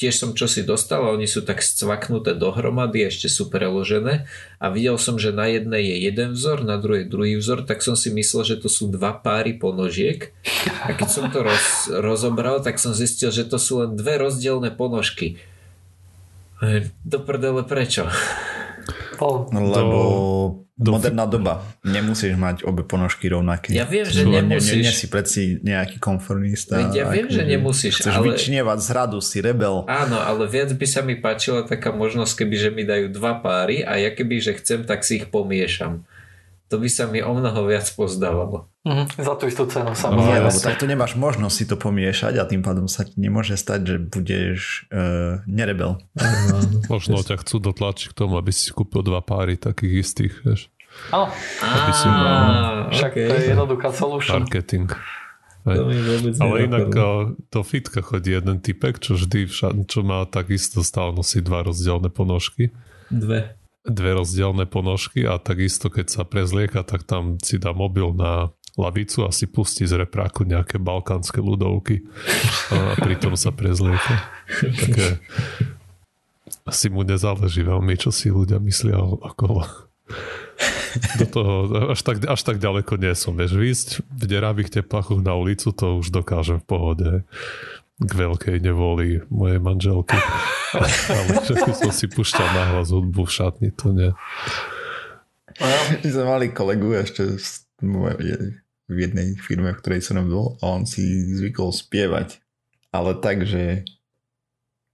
[0.00, 4.24] tiež som čosi dostal a oni sú tak scvaknuté dohromady, ešte sú preložené
[4.56, 7.92] a videl som, že na jednej je jeden vzor, na druhej druhý vzor, tak som
[7.92, 10.32] si myslel, že to sú dva páry ponožiek
[10.80, 14.72] a keď som to roz, rozobral, tak som zistil, že to sú len dve rozdielne
[14.72, 15.36] ponožky
[17.02, 18.06] do prdele prečo?
[19.50, 20.00] Lebo
[20.74, 20.90] do...
[20.98, 21.62] Moderná doba.
[21.86, 23.70] Nemusíš mať obe ponožky rovnaké.
[23.70, 24.82] Ja viem, že nemusíš.
[24.82, 26.74] Nie, nie si predsi nejaký konformista.
[26.80, 28.02] Veď ja viem, že nemusíš.
[28.02, 28.34] Chceš ale...
[28.34, 29.86] vyčnievať z radu, si rebel.
[29.86, 33.86] Áno, ale viac by sa mi páčila taká možnosť, keby že mi dajú dva páry
[33.86, 36.02] a ja keby že chcem, tak si ich pomiešam
[36.72, 38.72] to by sa mi o mnoho viac pozdávalo.
[38.88, 40.24] Mm, za tú istú cenu samozrejme.
[40.24, 43.80] Nie, lebo takto nemáš možnosť si to pomiešať a tým pádom sa ti nemôže stať,
[43.84, 46.00] že budeš uh, nerebel.
[46.88, 50.72] Možno ťa chcú dotlačiť k tomu, aby si kúpil dva páry takých istých, vieš.
[51.12, 51.28] Áno.
[51.60, 52.40] Aby si mal...
[52.88, 53.28] Však okay.
[53.28, 54.40] to je jednoduchá solution.
[54.40, 54.88] Marketing.
[55.62, 55.84] To
[56.42, 56.90] Ale inak
[57.52, 59.46] do fitka chodí jeden typek, čo vždy
[59.86, 62.74] čo má takisto stále nosí dva rozdielne ponožky.
[63.12, 68.54] Dve dve rozdielne ponožky a takisto keď sa prezlieka, tak tam si dá mobil na
[68.78, 72.08] lavicu a si pustí z repráku nejaké balkánske ľudovky
[72.72, 74.24] a pritom sa prezlieka.
[74.62, 75.20] Také
[76.64, 79.66] asi mu nezáleží veľmi, čo si ľudia myslia okolo.
[81.20, 81.52] Do toho
[81.92, 83.32] až tak, až tak ďaleko nie som.
[83.32, 87.10] Vieš, výjsť v deravých teplachoch na ulicu, to už dokážem v pohode
[88.02, 90.18] k veľkej nevoli mojej manželky.
[91.12, 94.10] Ale by som si púšťal nahlas hudbu v šatni, to nie.
[96.02, 97.36] My sme mali kolegu ešte
[97.82, 102.40] v jednej firme, v ktorej som bol a on si zvykol spievať.
[102.92, 103.88] Ale tak, že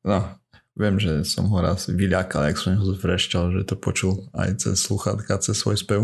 [0.06, 0.38] no,
[0.78, 4.78] viem, že som ho raz vyľakal, jak som ho zvrešťal, že to počul aj cez
[4.78, 6.02] sluchátka, cez svoj spev.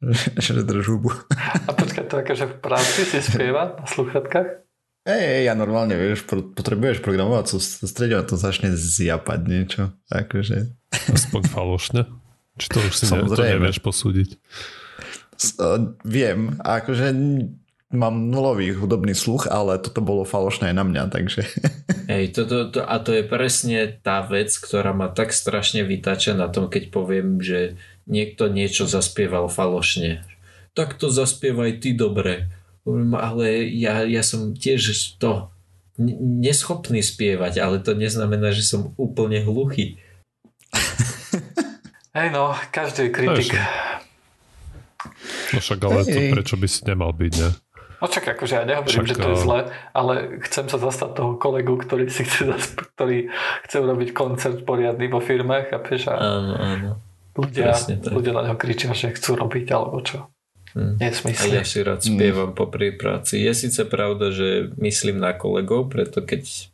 [0.40, 1.12] že drž hubu.
[1.68, 4.69] A počkaj, to akože v práci si spieva na sluchatkách?
[5.10, 9.82] Hej, ja normálne, vieš, potrebuješ programovať sústrediť a to začne zjapať niečo.
[10.06, 10.70] Akože.
[11.10, 12.02] Aspoň falošne?
[12.60, 14.38] Či to už si ne, to nevieš posúdiť?
[15.58, 17.10] Uh, viem, akože
[17.90, 21.42] mám nulový hudobný sluch, ale toto bolo falošné aj na mňa, takže...
[22.12, 26.38] Hej, to, to, to, a to je presne tá vec, ktorá ma tak strašne vytača
[26.38, 27.74] na tom, keď poviem, že
[28.06, 30.22] niekto niečo zaspieval falošne.
[30.78, 32.59] Tak to zaspievaj ty dobre
[33.16, 35.52] ale ja, ja som tiež to
[36.20, 40.00] neschopný spievať, ale to neznamená, že som úplne hluchý.
[42.16, 43.52] Hej no, každý je kritik.
[45.52, 47.50] No však ale to prečo by si nemal byť, ne?
[48.00, 49.60] No čak, akože ja nehovorím, však, že to je zle,
[49.92, 52.48] ale chcem sa zastať toho kolegu, ktorý si chce,
[52.96, 53.28] ktorý
[53.68, 56.90] chce urobiť koncert poriadny vo firmách a a áno, áno.
[57.36, 57.76] Ľudia,
[58.08, 60.32] ľudia na neho kričia, že chcú robiť alebo čo.
[60.70, 61.02] Hmm.
[61.02, 62.58] A ja si rád spievam hmm.
[62.58, 63.42] popri práci.
[63.42, 66.70] Je síce pravda, že myslím na kolegov, preto keď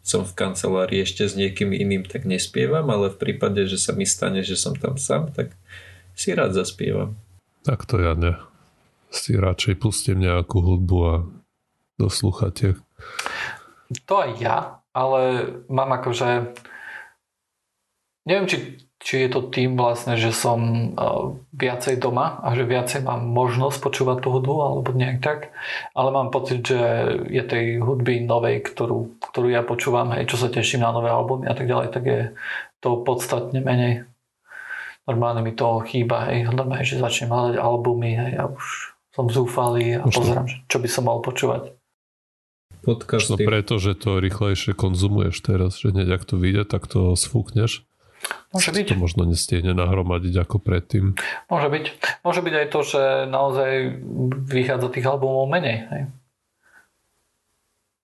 [0.00, 4.08] som v kancelárii ešte s niekým iným, tak nespievam, ale v prípade, že sa mi
[4.08, 5.52] stane, že som tam sám, tak
[6.16, 7.20] si rád zaspievam.
[7.68, 8.40] Tak to ja ne.
[9.12, 11.14] Si radšej pustím nejakú hudbu a
[12.00, 12.80] do sluchatiek.
[14.08, 15.20] To aj ja, ale
[15.68, 16.56] mám akože
[18.24, 20.58] neviem, či či je to tým vlastne, že som
[20.98, 25.54] uh, viacej doma a že viacej mám možnosť počúvať tú hudbu alebo nejak tak,
[25.94, 26.78] ale mám pocit, že
[27.30, 31.46] je tej hudby novej, ktorú, ktorú ja počúvam, hej, čo sa teším na nové albumy
[31.46, 32.20] a tak ďalej, tak je
[32.82, 34.02] to podstatne menej.
[35.06, 39.96] Normálne mi to chýba, hej, normálne, že začnem hľadať albumy, hej, a už som zúfalý
[39.98, 40.54] a už pozerám, to...
[40.66, 41.70] čo by som mal počúvať.
[42.82, 43.34] Podcasty.
[43.34, 47.87] No preto, že to rýchlejšie konzumuješ teraz, že hneď ak to vyjde, tak to sfúkneš
[48.52, 48.86] Môže byť.
[48.92, 51.16] To možno nestihne nahromadiť ako predtým.
[51.52, 51.84] Môže byť.
[52.24, 53.70] Môže byť aj to, že naozaj
[54.48, 55.78] vychádza tých albumov menej.
[55.92, 56.02] Hej.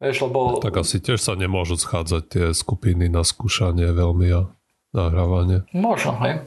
[0.05, 0.61] Vieš, lebo...
[0.61, 4.53] Tak asi tiež sa nemôžu schádzať tie skupiny na skúšanie veľmi a
[4.93, 5.65] nahrávanie.
[5.73, 6.45] Možno, hej.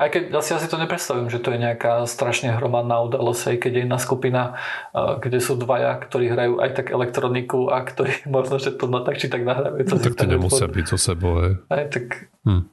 [0.00, 3.70] Aj keď asi ja si to nepredstavím, že to je nejaká strašne hromadná udalosť, keď
[3.70, 4.56] je jedna skupina,
[4.96, 9.20] kde sú dvaja, ktorí hrajú aj tak elektroniku a ktorí možno, že to na tak
[9.20, 9.84] či tak nahrávajú.
[9.84, 11.44] No, tak to nemusia byť so sebou.
[11.44, 11.54] Hej.
[11.68, 12.32] Aj, tak...
[12.48, 12.64] Hm.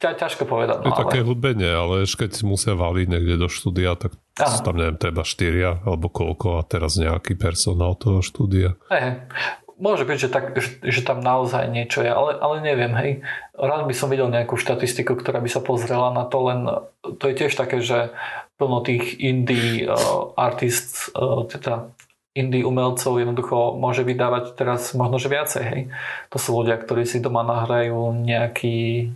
[0.00, 0.80] Ťa, ťažko povedať.
[0.80, 1.02] No, je ale...
[1.04, 4.64] také hudbenie, ale ešte keď si musia valiť niekde do štúdia, tak Aha.
[4.64, 8.80] tam neviem, treba štyria alebo koľko a teraz nejaký personál toho štúdia.
[8.88, 9.20] Hey,
[9.76, 10.44] môže byť, že, tak,
[10.80, 13.10] že, tam naozaj niečo je, ale, ale neviem, hej.
[13.54, 16.60] Rád by som videl nejakú štatistiku, ktorá by sa pozrela na to, len
[17.20, 18.14] to je tiež také, že
[18.56, 21.90] plno tých indie uh, artists, uh, teda
[22.34, 25.62] indie umelcov jednoducho môže vydávať teraz možno, že viacej.
[25.62, 25.80] Hej.
[26.34, 29.10] To sú ľudia, ktorí si doma nahrajú nejaký,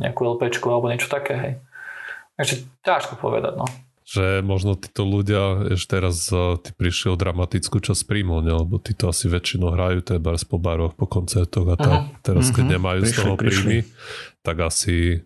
[0.00, 1.34] nejakú LPčku alebo niečo také.
[1.36, 1.52] Hej.
[2.40, 3.60] Takže ťažko povedať.
[3.60, 3.68] No.
[4.08, 6.32] Že možno títo ľudia ešte teraz
[6.64, 8.56] ty prišli o dramatickú časť príjmu, ne?
[8.56, 12.00] lebo títo asi väčšinou hrajú teda po baroch, po koncertoch a tak.
[12.08, 12.24] Uh-huh.
[12.24, 12.74] Teraz keď uh-huh.
[12.80, 13.78] nemajú prišli, z toho príjmy,
[14.40, 15.22] tak asi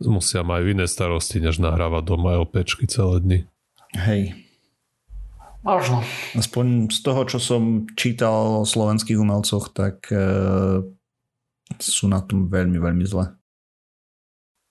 [0.00, 3.38] musia majú iné starosti, než nahrávať doma LPčky celé dny.
[3.96, 4.45] Hej.
[5.66, 6.06] Možno.
[6.38, 10.22] Aspoň z toho, čo som čítal o slovenských umelcoch, tak e,
[11.82, 13.34] sú na tom veľmi, veľmi zle.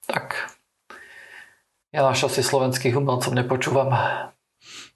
[0.08, 0.56] Tak.
[1.92, 3.92] Ja našťastie slovenských umelcov nepočúvam.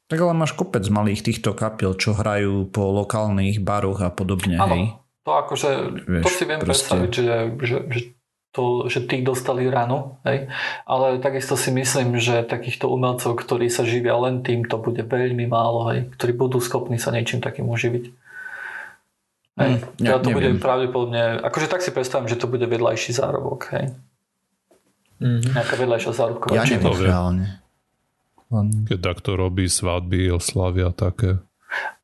[0.07, 4.95] Tak ale máš kopec malých týchto kapiel, čo hrajú po lokálnych baroch a podobne, hej?
[5.29, 5.69] to akože,
[6.09, 7.99] Vieš, to si viem proste- predstaviť, že, že, že
[8.49, 10.49] to, že tých dostali ráno, hej.
[10.89, 15.45] Ale takisto si myslím, že takýchto umelcov, ktorí sa živia len tým, to bude veľmi
[15.45, 18.05] málo, hej, ktorí budú schopní sa niečím takým uživiť.
[19.59, 19.71] Hej.
[19.75, 20.63] Hm, teda ja to bude neviem.
[20.63, 23.85] pravdepodobne, akože tak si predstavím, že to bude vedľajší zárobok, hej.
[25.19, 25.51] Mhm.
[25.53, 26.83] Nejaká vedľajšia zárobková Ja činnosť.
[26.89, 27.45] neviem reálne.
[28.89, 31.37] Keď takto robí svadby, oslavy a také.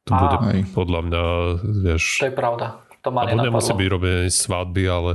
[0.06, 0.20] To Á.
[0.22, 0.62] bude Hej.
[0.78, 1.24] podľa mňa,
[1.90, 2.22] vieš...
[2.22, 2.86] To je pravda.
[3.02, 5.12] To ma Alebo nemusí byť robené svadby, ale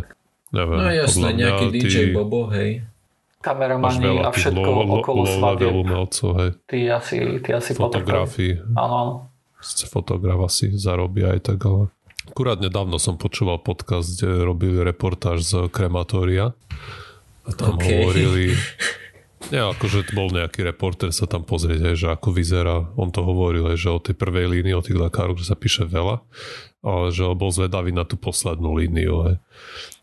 [0.54, 0.78] neviem.
[0.78, 2.84] No jasné, mňa nejaký DJ ty Bobo, hej.
[3.40, 5.72] Kameramani a všetko low, okolo low slavieb.
[5.72, 6.50] umelcov, hej.
[6.68, 7.70] Ty asi, ty asi.
[7.72, 8.52] Fotografii.
[8.76, 9.14] Áno, áno.
[9.60, 11.88] Sice fotograf asi zarobí aj tak, ale...
[12.30, 16.52] Akurát nedávno som počúval podcast, kde robili reportáž z krematória
[17.42, 17.84] a tam OK.
[17.84, 18.52] hovorili...
[19.50, 22.94] Nie, akože bol nejaký reporter sa tam pozrieť, hej, že ako vyzerá.
[22.94, 25.90] On to hovoril, hej, že o tej prvej línii, o tých lekároch, že sa píše
[25.90, 26.22] veľa,
[26.86, 29.26] ale že bol zvedavý na tú poslednú líniu.
[29.26, 29.36] Hej.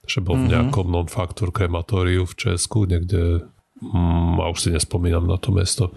[0.08, 3.48] Že bol v nejakom non-factor krematóriu v Česku, niekde,
[3.80, 5.96] mm, a už si nespomínam na to mesto,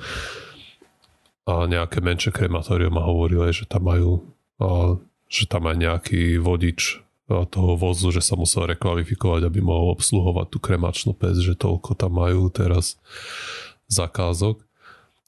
[1.50, 4.22] a nejaké menšie krematórium a hovoril, aj, že tam majú
[4.62, 4.94] a,
[5.26, 7.02] že tam aj nejaký vodič
[7.46, 12.18] toho vozu, že sa musel rekvalifikovať, aby mohol obsluhovať tú kremačnú pec, že toľko tam
[12.18, 12.98] majú teraz
[13.86, 14.62] zakázok.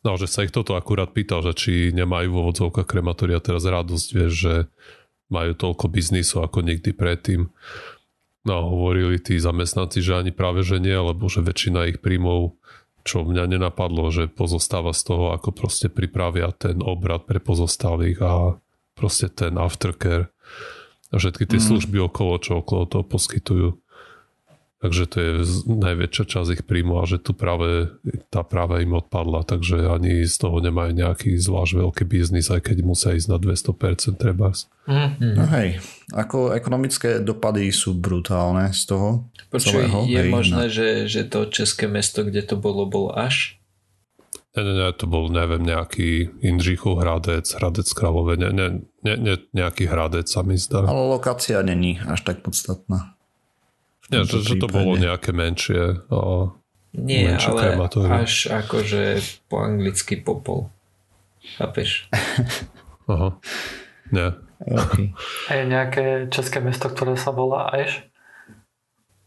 [0.02, 4.08] No, že sa ich toto akurát pýtal, že či nemajú vo vodzovkách krematória teraz radosť,
[4.10, 4.54] vieš, že
[5.30, 7.46] majú toľko biznisu ako nikdy predtým.
[8.42, 12.58] No hovorili tí zamestnanci, že ani práve že nie, lebo že väčšina ich príjmov
[13.02, 18.32] čo mňa nenapadlo, že pozostáva z toho, ako proste pripravia ten obrad pre pozostalých a
[18.94, 20.30] proste ten aftercare
[21.12, 21.66] a všetky tie Mm.
[21.68, 23.76] služby okolo, čo okolo toho poskytujú.
[24.82, 25.30] Takže to je
[25.78, 27.86] najväčšia časť ich príjmu a že tu práve
[28.34, 32.76] tá práve im odpadla, takže ani z toho nemajú nejaký zvlášť veľký biznis, aj keď
[32.82, 34.66] musia ísť na 200% trebárs.
[34.90, 35.38] Mm.
[35.38, 35.78] No hej,
[36.10, 39.08] ako ekonomické dopady sú brutálne z toho
[39.54, 40.02] Počuj, celého.
[40.10, 40.74] je hej, možné, no.
[40.74, 43.61] že, že to české mesto, kde to bolo, bol až?
[44.52, 48.66] Ne, ne, ne, to bol, neviem, nejaký Indřichov Hradec, Hradec Králové, ne, ne,
[49.00, 50.84] ne, ne, nejaký Hradec sa mi zdá.
[50.84, 53.16] Ale lokácia není až tak podstatná.
[54.12, 56.04] Nie, že, že to bolo nejaké menšie.
[56.12, 56.52] A,
[56.92, 58.12] Nie, Menšie ale krematórium.
[58.20, 59.02] až akože
[59.48, 60.68] po anglicky popol.
[61.56, 62.12] Chápeš?
[63.08, 63.40] aha.
[64.12, 64.36] Nie.
[64.60, 65.16] Okay.
[65.48, 68.04] A je nejaké české mesto, ktoré sa volá Eš?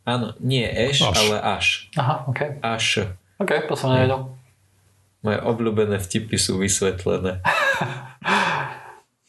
[0.06, 1.18] Áno, nie eš, Až.
[1.18, 1.66] ale až.
[1.98, 2.62] Aha, OK.
[2.62, 3.10] Až.
[3.42, 4.38] OK, to som nevedel.
[5.26, 7.42] Moje obľúbené vtipy sú vysvetlené.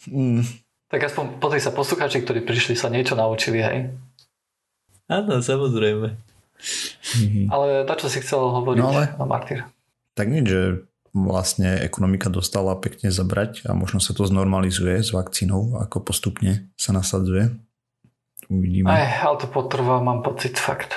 [0.07, 0.47] Mm,
[0.87, 3.91] Tak aspoň pozri sa, poslucháči, ktorí prišli, sa niečo naučili, hej.
[5.09, 6.15] Áno, samozrejme.
[7.19, 7.51] mhm.
[7.51, 9.67] Ale na čo si chcel hovoriť, No ale- no, Martyr?
[10.15, 10.63] Tak nič, že
[11.11, 16.95] vlastne ekonomika dostala pekne zabrať a možno sa to znormalizuje s vakcínou, ako postupne sa
[16.95, 17.51] nasadzuje.
[18.47, 18.87] Uvidíme.
[18.87, 20.95] Aj, ale to potrvá, mám pocit, fakt.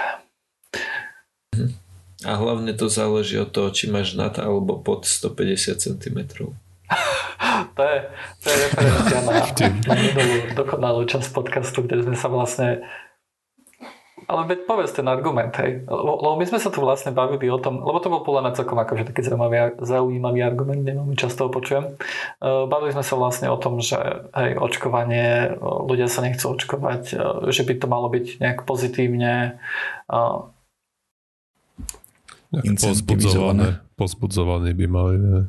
[2.27, 6.19] A hlavne to záleží od toho, či máš nad alebo pod 150 cm.
[7.49, 7.99] To je,
[8.43, 9.39] to je referencia na,
[9.87, 12.83] na minulú dokonalú časť podcastu, kde sme sa vlastne
[14.29, 15.89] ale veď povedz ten argument, hej.
[15.89, 18.57] Lebo, lebo my sme sa tu vlastne bavili o tom, lebo to bol podľa mňa
[18.61, 21.97] celkom akože taký zaujímavý, zaujímavý argument, neviem, často ho počujem.
[22.37, 23.97] Uh, bavili sme sa vlastne o tom, že
[24.37, 29.57] hej, očkovanie, uh, ľudia sa nechcú očkovať, uh, že by to malo byť nejak pozitívne.
[32.49, 35.15] Pozbudzované, pozbudzované by mali.
[35.21, 35.39] Ne?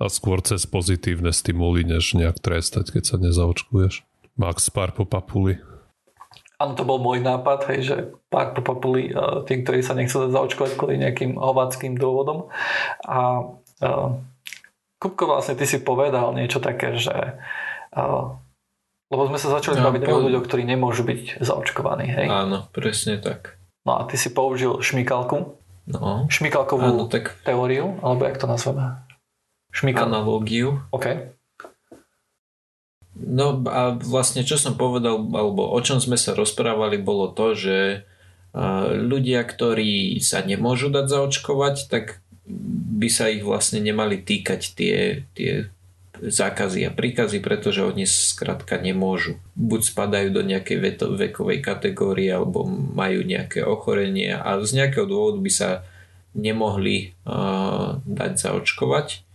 [0.00, 4.02] A skôr cez pozitívne stimuly, než nejak trestať, keď sa nezaočkuješ.
[4.34, 5.60] Max pár po papuli.
[6.60, 7.96] Áno, to bol môj nápad, hej, že
[8.28, 12.52] pár po papuli uh, tým, ktorí sa nechcú zaočkovať kvôli nejakým hovadským dôvodom.
[13.04, 13.48] A
[13.80, 14.08] uh,
[15.00, 17.40] Kupko, vlastne ty si povedal niečo také, že
[17.96, 18.36] uh,
[19.10, 22.26] lebo sme sa začali No, baviť po- o ľuďoch, ktorí nemôžu byť zaočkovaní, hej?
[22.28, 23.56] Áno, presne tak.
[23.82, 25.59] No a ty si použil šmikalku,
[25.90, 29.02] No, šmikalkovú áno, tak teóriu, alebo jak to nazveme?
[29.74, 30.06] Šmikal.
[30.10, 30.82] analógiu.
[30.94, 31.34] OK.
[33.14, 37.78] No a vlastne čo som povedal, alebo o čom sme sa rozprávali, bolo to, že
[38.96, 42.22] ľudia, ktorí sa nemôžu dať zaočkovať, tak
[42.98, 45.70] by sa ich vlastne nemali týkať tie, tie
[46.20, 49.40] zákazy a príkazy, pretože oni skrátka nemôžu.
[49.56, 55.52] Buď spadajú do nejakej vekovej kategórie, alebo majú nejaké ochorenie a z nejakého dôvodu by
[55.52, 55.70] sa
[56.36, 59.26] nemohli a, dať zaočkovať.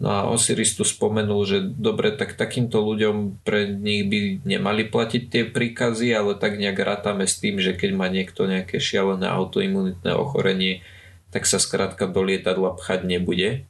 [0.00, 5.22] No a Osiris tu spomenul, že dobre, tak takýmto ľuďom pre nich by nemali platiť
[5.28, 10.10] tie príkazy, ale tak nejak rátame s tým, že keď má niekto nejaké šialené autoimunitné
[10.16, 10.82] ochorenie,
[11.30, 13.68] tak sa skrátka do lietadla pchať nebude.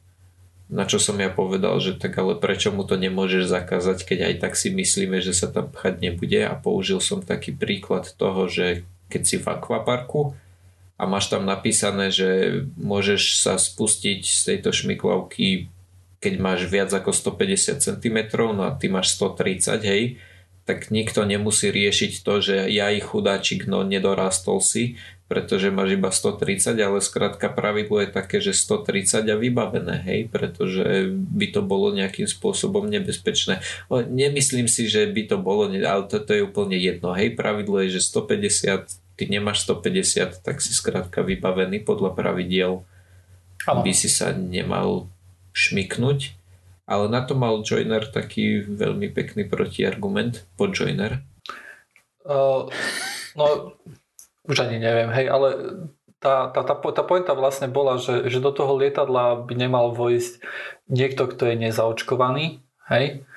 [0.73, 4.35] Na čo som ja povedal, že tak ale prečo mu to nemôžeš zakázať, keď aj
[4.41, 6.41] tak si myslíme, že sa tam pchať nebude?
[6.41, 8.81] A použil som taký príklad toho, že
[9.13, 10.33] keď si v akvaparku
[10.97, 15.69] a máš tam napísané, že môžeš sa spustiť z tejto šmiklavky,
[16.17, 18.17] keď máš viac ako 150 cm,
[18.57, 20.17] no a ty máš 130, hej,
[20.65, 24.97] tak nikto nemusí riešiť to, že ja ich chudáčik, no nedorastol si,
[25.33, 31.09] pretože máš iba 130, ale skrátka pravidlo je také, že 130 a vybavené, hej, pretože
[31.09, 33.65] by to bolo nejakým spôsobom nebezpečné.
[33.89, 37.97] O, nemyslím si, že by to bolo, ale toto je úplne jedno, hej, pravidlo je,
[37.97, 42.85] že 150, ty nemáš 150, tak si skrátka vybavený podľa pravidiel,
[43.65, 45.09] aby si sa nemal
[45.57, 46.37] šmiknúť.
[46.85, 51.25] Ale na to mal Joiner taký veľmi pekný protiargument, po Joiner.
[52.21, 52.69] Uh,
[53.33, 53.73] no,
[54.47, 55.47] už ani neviem, hej, ale
[56.23, 60.39] tá, tá, tá, tá pointa vlastne bola, že, že do toho lietadla by nemal vojsť
[60.87, 63.27] niekto, kto je nezaočkovaný, hej,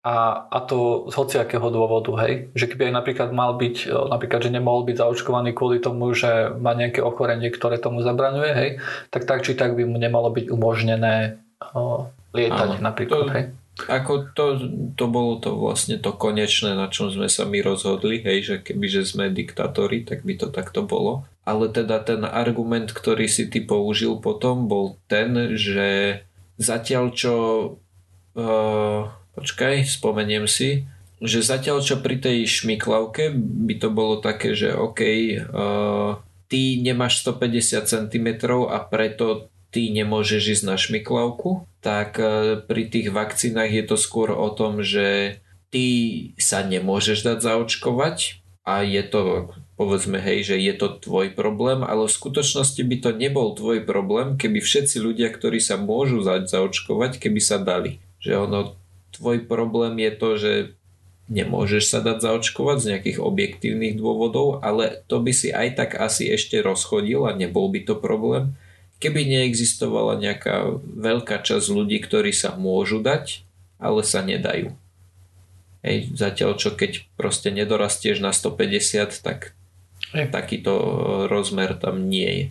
[0.00, 2.48] a, a to z hociakého dôvodu, hej.
[2.56, 6.56] Že keby aj napríklad mal byť, e, napríklad, že nemohol byť zaočkovaný kvôli tomu, že
[6.56, 8.70] má nejaké ochorenie, ktoré tomu zabraňuje, hej,
[9.12, 11.44] tak tak či tak by mu nemalo byť umožnené
[11.76, 13.44] o, lietať Áno, napríklad, to, hej.
[13.88, 14.60] Ako to,
[14.92, 19.08] to bolo to vlastne to konečné, na čom sme sa my rozhodli, hej, že kebyže
[19.08, 21.24] sme diktatóri, tak by to takto bolo.
[21.48, 26.22] Ale teda ten argument, ktorý si ty použil potom, bol ten, že
[26.60, 27.34] zatiaľ čo...
[28.36, 30.84] Uh, počkaj, spomeniem si,
[31.20, 35.00] že zatiaľ čo pri tej šmiklavke by to bolo také, že OK,
[35.48, 38.28] uh, ty nemáš 150 cm
[38.68, 44.34] a preto ty nemôžeš ísť na šmiklavku, tak e, pri tých vakcínach je to skôr
[44.34, 45.38] o tom, že
[45.70, 45.86] ty
[46.36, 52.10] sa nemôžeš dať zaočkovať a je to, povedzme hej, že je to tvoj problém, ale
[52.10, 57.22] v skutočnosti by to nebol tvoj problém, keby všetci ľudia, ktorí sa môžu dať zaočkovať,
[57.22, 58.02] keby sa dali.
[58.20, 58.60] Že ono,
[59.14, 60.52] tvoj problém je to, že
[61.30, 66.26] nemôžeš sa dať zaočkovať z nejakých objektívnych dôvodov, ale to by si aj tak asi
[66.26, 68.58] ešte rozchodil a nebol by to problém
[69.00, 73.42] keby neexistovala nejaká veľká časť ľudí, ktorí sa môžu dať,
[73.80, 74.76] ale sa nedajú.
[75.80, 79.56] Hej, zatiaľ čo keď proste nedorastieš na 150, tak
[80.12, 80.28] Hej.
[80.28, 80.72] takýto
[81.32, 82.46] rozmer tam nie je.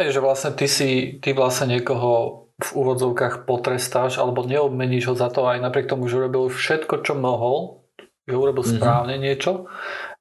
[0.00, 5.28] Hej, že vlastne ty si, ty vlastne niekoho v úvodzovkách potrestáš alebo neobmeníš ho za
[5.28, 7.84] to aj napriek tomu, že urobil všetko, čo mohol,
[8.24, 8.80] že urobil mm-hmm.
[8.80, 9.68] správne niečo,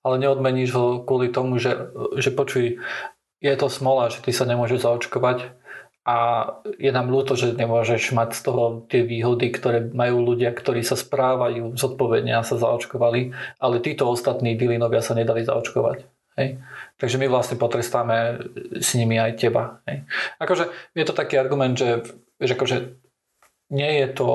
[0.04, 2.82] ale neodmeníš ho kvôli tomu, že, že počuj,
[3.44, 5.52] je to smola, že ty sa nemôžeš zaočkovať
[6.08, 6.18] a
[6.80, 10.96] je nám ľúto, že nemôžeš mať z toho tie výhody, ktoré majú ľudia, ktorí sa
[10.96, 16.08] správajú zodpovedne a sa zaočkovali, ale títo ostatní bylinovia sa nedali zaočkovať.
[16.40, 16.60] Hej?
[17.00, 18.40] Takže my vlastne potrestáme
[18.80, 19.84] s nimi aj teba.
[19.88, 20.08] Hej?
[20.40, 22.04] Akože je to taký argument, že,
[22.40, 22.78] že akože
[23.72, 24.28] nie je to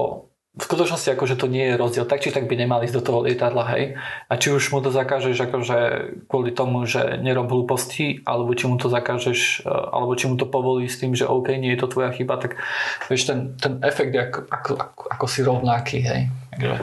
[0.58, 3.18] v skutočnosti akože to nie je rozdiel, tak či tak by nemali ísť do toho
[3.22, 3.94] lietadla, hej.
[4.26, 5.78] A či už mu to zakážeš akože
[6.26, 10.50] kvôli tomu, že nerob hlúposti, alebo či mu to zakážeš, e, alebo či mu to
[10.50, 12.58] povolí s tým, že OK, nie je to tvoja chyba, tak
[13.06, 16.20] vieš, ten, ten efekt je ako, ako, ako, ako si rovnaký, hej.
[16.50, 16.74] Takže,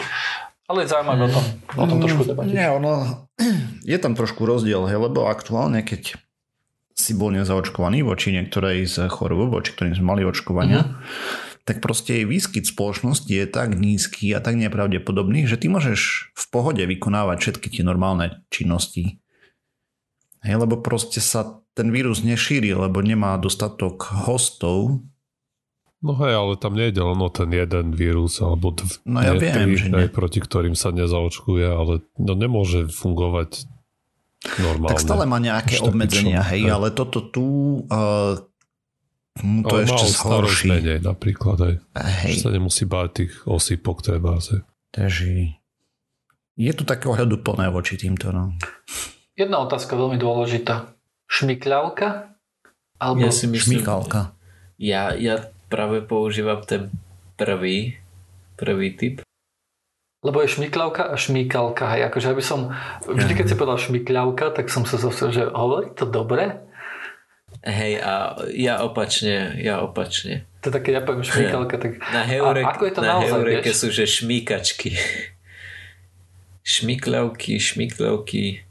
[0.71, 2.53] ale je zaujímavé o tom, o tom trošku debatiť.
[2.55, 3.27] Nie, ono,
[3.91, 6.15] je tam trošku rozdiel, hej, lebo aktuálne, keď
[6.95, 12.21] si bol nezaočkovaný voči niektorej z chorôb, voči ktorým sme mali očkovania, mm-hmm tak proste
[12.21, 17.37] jej výskyt spoločnosti je tak nízky a tak nepravdepodobný, že ty môžeš v pohode vykonávať
[17.41, 19.17] všetky tie normálne činnosti.
[20.45, 25.01] Hej, lebo proste sa ten vírus nešíri, lebo nemá dostatok hostov.
[26.05, 29.41] No hej, ale tam nejde len o ten jeden vírus, alebo dv- no ja nie,
[29.41, 30.05] viem, tri, že nie.
[30.05, 33.65] proti ktorým sa nezaočkuje, ale no nemôže fungovať
[34.61, 34.93] normálne.
[34.93, 37.45] Tak stále má nejaké obmedzenia, hej, hej, ale toto tu
[37.89, 38.37] uh,
[39.43, 40.67] No, to je ešte zhorší.
[40.71, 41.75] Menej napríklad aj.
[42.23, 42.39] Hej.
[42.39, 44.39] Že sa nemusí báť tých osýpok treba.
[44.95, 45.27] Takže
[46.55, 48.31] je tu také ohľaduplné voči týmto.
[48.31, 48.55] No.
[49.35, 50.95] Jedna otázka veľmi dôležitá.
[51.27, 52.31] Šmikľavka?
[52.95, 54.31] Alebo ja si myslím, šmikalka?
[54.79, 56.95] Ja, ja práve používam ten
[57.35, 57.99] prvý,
[58.55, 59.19] prvý typ.
[60.23, 61.91] Lebo je šmikľavka a šmíkalka.
[61.91, 62.07] Hej.
[62.07, 62.71] Akože aby som,
[63.03, 66.55] vždy keď si povedal šmikľavka, tak som sa zase, že hovorí to dobre?
[67.65, 70.45] Hej, a ja opačne, ja opačne.
[70.61, 71.97] To také, ja poviem šmíkalka, tak...
[72.13, 73.81] Na heurek, a ako je to na naozaj, heureke vieš?
[73.81, 74.93] sú, že šmíkačky.
[76.65, 78.65] Šmikľavky, šmikľavky.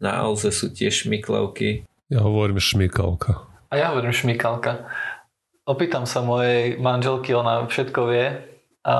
[0.00, 1.84] Na Alze sú tie šmikľavky.
[2.12, 3.44] Ja hovorím šmíkalka.
[3.68, 4.88] A ja hovorím šmíkalka.
[5.68, 8.40] Opýtam sa mojej manželky, ona všetko vie.
[8.84, 8.94] A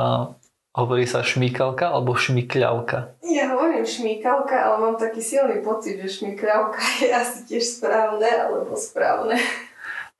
[0.76, 3.16] Hovorí sa šmíkalka alebo šmikľavka?
[3.24, 8.76] Ja hovorím šmíkalka, ale mám taký silný pocit, že šmikľavka je asi tiež správne alebo
[8.76, 9.40] správne.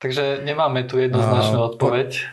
[0.01, 2.25] Takže nemáme tu jednoznačnú odpoveď.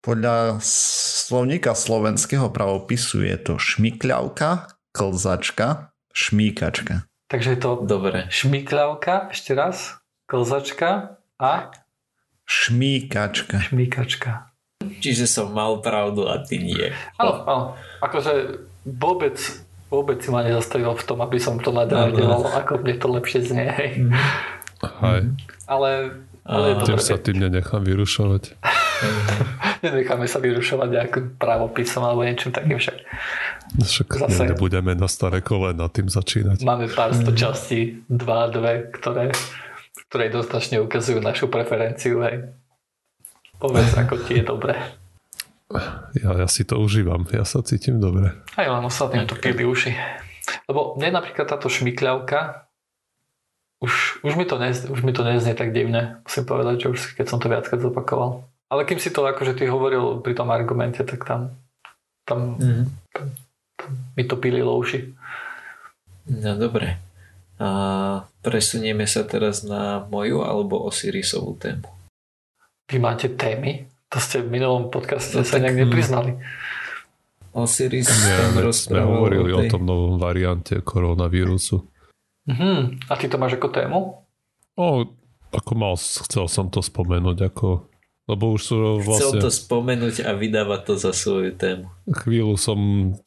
[0.00, 7.04] Podľa slovníka slovenského pravopisu je to šmikľavka, klzačka, šmíkačka.
[7.28, 8.24] Takže je to Dobre.
[8.32, 11.72] šmikľavka, ešte raz, klzačka a
[12.48, 13.60] Šmíkačka.
[13.68, 14.47] šmíkačka.
[14.98, 16.88] Čiže som mal pravdu a ty nie.
[17.20, 17.64] Áno, áno.
[18.00, 19.36] Akože vôbec,
[19.92, 22.08] vôbec si ma nezastavil v tom, aby som to nadal
[22.48, 23.68] ako mne to lepšie znie.
[23.68, 23.90] Hej.
[25.02, 25.22] Hej.
[25.68, 25.90] Ale,
[26.48, 28.56] ale Tým sa tým nenechám vyrušovať.
[29.84, 32.98] Nenecháme sa vyrušovať nejakým právopisom alebo niečím takým však.
[33.78, 34.42] Však Zase.
[34.42, 36.66] ne, nebudeme na staré kolena tým začínať.
[36.66, 39.30] Máme pár sto častí, dva, dve, ktoré,
[40.10, 42.24] ktoré dostačne ukazujú našu preferenciu.
[42.26, 42.57] Hej.
[43.58, 44.74] Povedz, ako ti je dobre.
[46.16, 48.32] Ja, ja si to užívam, ja sa cítim dobre.
[48.56, 49.92] Aj len ostatným to pili uši.
[50.64, 52.64] Lebo mne napríklad táto šmikľavka
[53.78, 56.18] už, už, mi to nez, už mi to neznie tak divne.
[56.24, 58.42] Musím povedať, že už keď som to viackrát zopakoval.
[58.68, 61.52] Ale kým si to akože ty hovoril pri tom argumente, tak tam,
[62.24, 62.84] tam, Mhm.
[63.12, 63.26] tam
[64.16, 65.12] mi to pililo uši.
[66.28, 66.96] No dobre.
[67.58, 67.68] A
[68.40, 71.86] presunieme sa teraz na moju alebo Osirisovú tému.
[72.88, 73.84] Vy máte témy?
[74.08, 76.40] To ste v minulom podcaste No sa nejak nepriznali.
[77.52, 81.84] Osiris Nie, tam rozprával hovorili o tej- tom novom variante koronavírusu.
[82.48, 83.04] Mhm.
[83.04, 83.98] A ty to máš ako tému?
[84.74, 85.04] O,
[85.50, 87.84] ako mal, chcel som to spomenúť, ako,
[88.24, 91.88] lebo už sú Chcel vlastne to spomenúť a vydávať to za svoju tému.
[92.08, 92.78] chvíľu som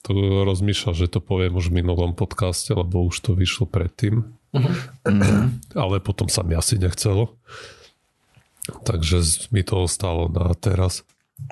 [0.02, 4.26] to rozmýšľal, že to poviem už v minulom podcaste, lebo už to vyšlo predtým.
[5.76, 7.38] Ale potom sa mi asi nechcelo.
[8.66, 11.02] Takže mi to ostalo na teraz.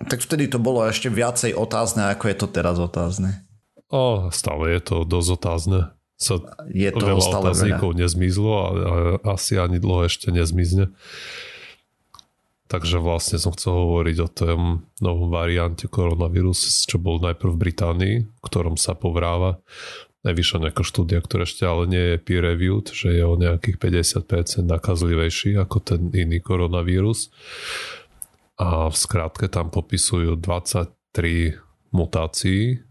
[0.06, 3.42] Tak vtedy to bolo ešte viacej otázne, ako je to teraz otázne.
[3.90, 5.80] O, stále je to dosť otázne.
[6.20, 6.38] Sa
[6.70, 7.44] Je to veľa stále veľa.
[7.50, 8.94] otáznikov nezmizlo a, a
[9.34, 10.94] asi ani dlho ešte nezmizne.
[12.70, 14.60] Takže vlastne som chcel hovoriť o tom
[15.02, 19.58] novom variante koronavírus, čo bol najprv v Británii, v ktorom sa povráva.
[20.20, 24.68] Najvyššia nejaká štúdia, ktorá ešte ale nie je peer reviewed, že je o nejakých 50%
[24.68, 27.32] nakazlivejší ako ten iný koronavírus.
[28.60, 31.64] A v skrátke tam popisujú 23
[31.96, 32.84] mutácií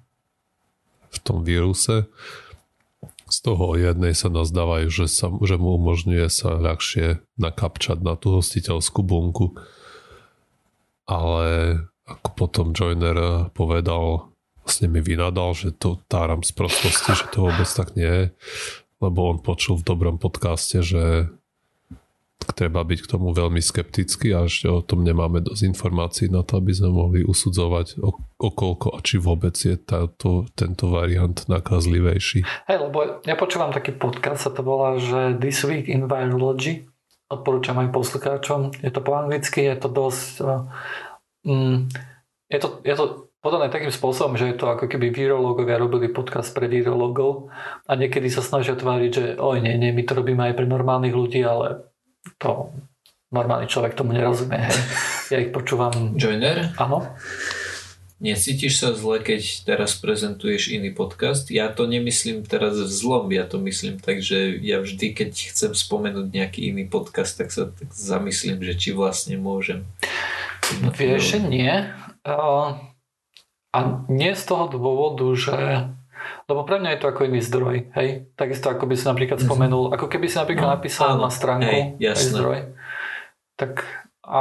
[1.13, 2.09] v tom víruse.
[3.29, 8.41] Z toho jednej sa nazdávajú, že, sa, že mu umožňuje sa ľahšie nakapčať na tú
[8.41, 9.53] hostiteľskú bunku.
[11.05, 11.77] Ale
[12.09, 14.33] ako potom Joiner povedal,
[14.69, 18.27] vlastne mi vynadal, že to táram z prostosti, že to vôbec tak nie je,
[19.01, 21.33] lebo on počul v dobrom podcaste, že
[22.53, 26.61] treba byť k tomu veľmi skeptický a ešte o tom nemáme dosť informácií na to,
[26.61, 32.45] aby sme mohli usudzovať o, o koľko a či vôbec je táto, tento variant nakazlivejší.
[32.69, 36.85] Hej, lebo ja počúvam taký podcast, sa to volá, že This Week in Virology.
[37.33, 38.77] Odporúčam aj poslucháčom.
[38.85, 40.33] Je to po anglicky, je to dosť...
[40.45, 40.69] Uh,
[41.49, 41.89] mm,
[42.53, 46.51] je, to, je to podané takým spôsobom, že je to ako keby virológovia robili podcast
[46.51, 47.55] pre virológov
[47.87, 51.15] a niekedy sa snažia tváriť, že oj, nie, nie, my to robíme aj pre normálnych
[51.15, 51.91] ľudí, ale
[52.43, 52.75] to
[53.31, 54.59] normálny človek tomu nerozumie.
[54.59, 54.79] Hej.
[55.29, 56.17] Ja ich počúvam...
[56.17, 57.05] Joiner, Áno?
[58.19, 61.47] necítiš sa zle, keď teraz prezentuješ iný podcast?
[61.55, 65.73] Ja to nemyslím teraz v zlom, ja to myslím tak, že ja vždy, keď chcem
[65.75, 69.87] spomenúť nejaký iný podcast, tak sa tak zamyslím, že či vlastne môžem.
[70.99, 71.71] Vieš, nie.
[72.27, 72.75] Uh,
[73.75, 75.57] a nie z toho dôvodu, že...
[76.49, 78.29] Lebo pre mňa je to ako iný zdroj, hej?
[78.37, 81.69] Takisto ako by si napríklad spomenul, ako keby si napríklad No, napísal áno, na stránku
[81.69, 82.31] hej, hej, jasné.
[82.33, 82.59] zdroj.
[83.57, 83.73] Tak
[84.25, 84.41] a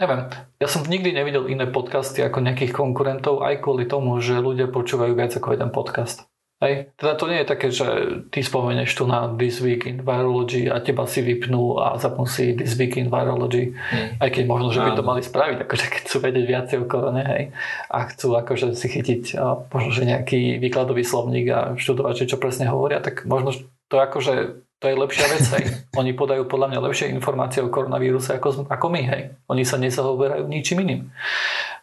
[0.00, 0.20] neviem,
[0.60, 5.12] ja som nikdy nevidel iné podcasty ako nejakých konkurentov, aj kvôli tomu, že ľudia počúvajú
[5.12, 6.29] viac ako jeden podcast.
[6.60, 6.92] Hej.
[7.00, 7.88] Teda to nie je také, že
[8.28, 12.52] ty spomeneš tu na This Week in Virology a teba si vypnú a zapnú si
[12.52, 13.72] This Week in Virology.
[13.72, 14.20] Hej.
[14.20, 17.24] Aj keď možno, že by to mali spraviť, akože keď chcú vedieť viacej o korone,
[17.24, 17.42] hej,
[17.88, 22.36] a chcú akože si chytiť a možno, že nejaký výkladový slovník a študovať, že čo
[22.36, 23.56] presne hovoria, tak možno
[23.88, 25.64] to akože to je lepšia vec, hej.
[26.00, 29.22] Oni podajú podľa mňa lepšie informácie o koronavíruse ako, ako my, hej.
[29.48, 31.08] Oni sa nezaoberajú ničím iným.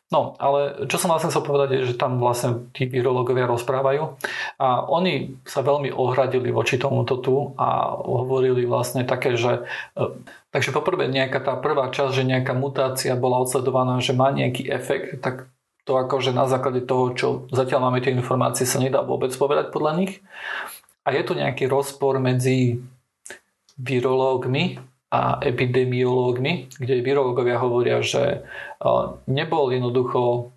[0.07, 4.15] No, ale čo som vlastne chcel povedať je, že tam vlastne tí virológovia rozprávajú
[4.55, 9.67] a oni sa veľmi ohradili voči tomuto tu a hovorili vlastne také, že
[9.99, 10.03] e,
[10.55, 15.19] takže poprvé nejaká tá prvá časť, že nejaká mutácia bola odsledovaná, že má nejaký efekt,
[15.19, 15.51] tak
[15.83, 19.91] to akože na základe toho, čo zatiaľ máme tie informácie, sa nedá vôbec povedať podľa
[20.03, 20.23] nich.
[21.03, 22.79] A je tu nejaký rozpor medzi
[23.75, 28.43] virológmi a epidemiológmi, kde virológovia hovoria, že
[29.31, 30.51] nebol jednoducho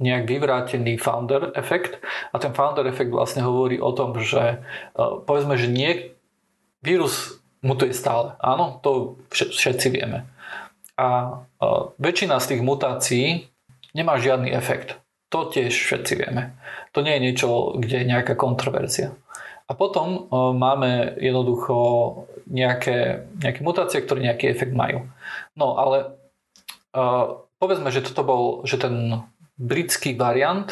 [0.00, 2.00] nejak vyvrátený founder efekt
[2.32, 4.60] a ten founder efekt vlastne hovorí o tom, že
[4.96, 6.12] povedzme, že nie,
[6.80, 8.36] vírus mutuje stále.
[8.40, 10.24] Áno, to všetci vieme.
[10.96, 11.40] A
[12.00, 13.48] väčšina z tých mutácií
[13.92, 14.96] nemá žiadny efekt.
[15.28, 16.56] To tiež všetci vieme.
[16.96, 19.12] To nie je niečo, kde je nejaká kontroverzia.
[19.70, 20.26] A potom
[20.58, 21.76] máme jednoducho
[22.50, 25.06] nejaké, nejaké mutácie, ktoré nejaký efekt majú.
[25.54, 26.18] No ale
[27.62, 29.22] povedzme, že toto bol, že ten
[29.54, 30.66] britský variant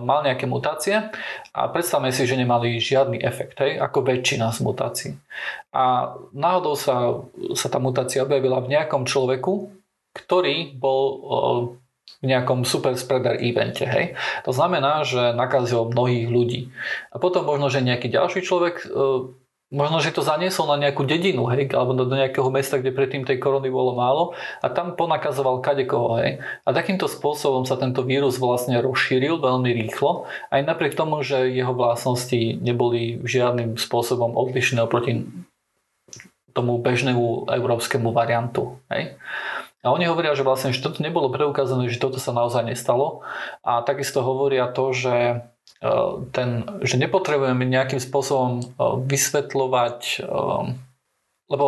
[0.00, 1.12] mal nejaké mutácie
[1.52, 5.12] a predstavme si, že nemali žiadny efekt, hej, ako väčšina z mutácií.
[5.74, 7.20] A náhodou sa,
[7.52, 9.68] sa tá mutácia objavila v nejakom človeku,
[10.14, 11.04] ktorý bol
[12.24, 13.84] v nejakom super spreader evente.
[13.84, 14.16] Hej.
[14.48, 16.60] To znamená, že nakazil mnohých ľudí.
[17.12, 18.88] A potom možno, že nejaký ďalší človek
[19.74, 23.42] možno, že to zaniesol na nejakú dedinu, hej, alebo do nejakého mesta, kde predtým tej
[23.42, 24.24] korony bolo málo
[24.62, 26.38] a tam ponakazoval kadekoho, hej.
[26.62, 31.74] A takýmto spôsobom sa tento vírus vlastne rozšíril veľmi rýchlo, aj napriek tomu, že jeho
[31.74, 35.26] vlastnosti neboli žiadnym spôsobom odlišné oproti
[36.54, 39.18] tomu bežnému európskemu variantu, hej.
[39.84, 43.20] A oni hovoria, že vlastne, že toto nebolo preukázané, že toto sa naozaj nestalo.
[43.60, 45.44] A takisto hovoria to, že
[45.84, 45.92] E,
[46.32, 48.64] ten, že nepotrebujeme nejakým spôsobom e,
[49.04, 50.28] vysvetľovať, e,
[51.52, 51.66] lebo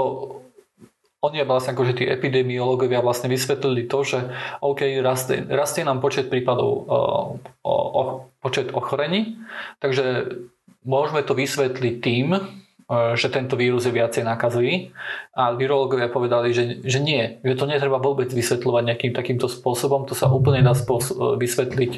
[1.20, 4.18] oni vlastne akože tí epidemiológovia vlastne vysvetlili to, že
[4.62, 6.86] OK, rastie, rastie nám počet prípadov,
[8.38, 9.34] počet ochorení,
[9.82, 10.38] takže
[10.86, 12.36] môžeme to vysvetliť tým,
[12.88, 14.94] že tento vírus je viacej nakazlivý
[15.34, 20.14] a virológovia povedali, že, že nie, že to netreba vôbec vysvetľovať nejakým takýmto spôsobom, to
[20.14, 21.92] sa úplne dá spôsob, vysvetliť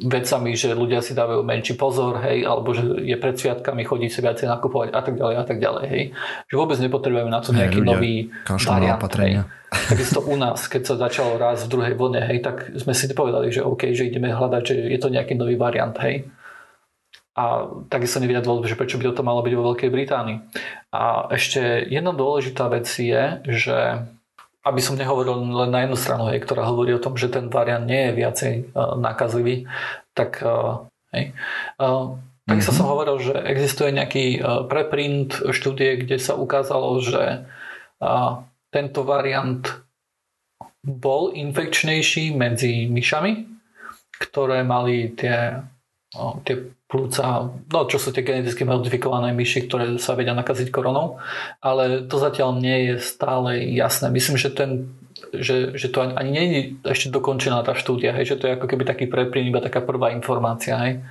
[0.00, 4.24] vecami, že ľudia si dávajú menší pozor, hej, alebo že je pred sviatkami, chodí si
[4.24, 6.02] viacej nakupovať a tak ďalej a tak ďalej, hej.
[6.48, 8.14] Že vôbec nepotrebujeme na to nejaký hey, nový
[8.48, 9.44] variant, hej.
[9.70, 13.52] Takisto u nás, keď sa začalo raz v druhej vlne, hej, tak sme si povedali,
[13.52, 16.24] že OK, že ideme hľadať, že je to nejaký nový variant, hej.
[17.38, 20.38] A takisto nevidia dôvod, že prečo by to malo byť vo Veľkej Británii.
[20.90, 24.02] A ešte jedna dôležitá vec je, že
[24.60, 27.86] aby som nehovoril len na jednu stranu, hej, ktorá hovorí o tom, že ten variant
[27.88, 29.64] nie je viacej uh, nakazlivý,
[30.12, 30.84] tak uh,
[31.16, 31.32] hej.
[31.80, 32.20] Uh,
[32.50, 32.76] tak mm-hmm.
[32.76, 37.46] som hovoril, že existuje nejaký preprint štúdie, kde sa ukázalo, že
[38.74, 39.62] tento variant
[40.82, 43.46] bol infekčnejší medzi myšami,
[44.18, 45.62] ktoré mali tie,
[46.42, 46.54] tie
[46.90, 51.22] plúca, no čo sú tie geneticky modifikované myši, ktoré sa vedia nakaziť koronou,
[51.62, 54.10] ale to zatiaľ nie je stále jasné.
[54.10, 54.90] Myslím, že ten
[55.30, 56.60] že, že to ani, ani nie je
[56.90, 60.10] ešte dokončená tá štúdia, hej, že to je ako keby taký preprím, iba taká prvá
[60.10, 61.04] informácia, hej,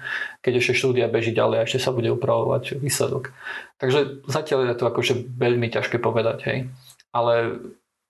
[0.44, 3.32] keď ešte štúdia beží ďalej a ešte sa bude upravovať výsledok.
[3.80, 6.58] Takže zatiaľ je to akože veľmi ťažké povedať, hej.
[7.16, 7.64] Ale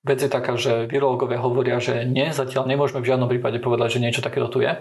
[0.03, 4.03] vec je taká, že virológovia hovoria, že nie, zatiaľ nemôžeme v žiadnom prípade povedať, že
[4.03, 4.71] niečo takéto tu je.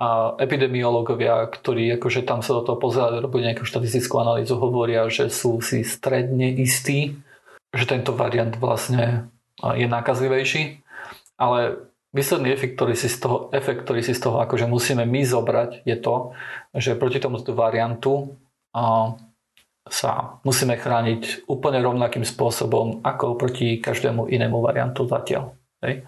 [0.00, 5.30] A epidemiológovia, ktorí akože tam sa do toho pozerali, robili nejakú štatistickú analýzu, hovoria, že
[5.30, 7.14] sú si stredne istí,
[7.70, 9.30] že tento variant vlastne
[9.60, 10.82] je nákazlivejší,
[11.38, 15.22] ale výsledný efekt, ktorý si z toho, efekt, ktorý si z toho akože musíme my
[15.22, 16.34] zobrať, je to,
[16.74, 18.34] že proti tomuto variantu
[19.88, 25.56] sa musíme chrániť úplne rovnakým spôsobom ako proti každému inému variantu zatiaľ.
[25.80, 26.04] Hej.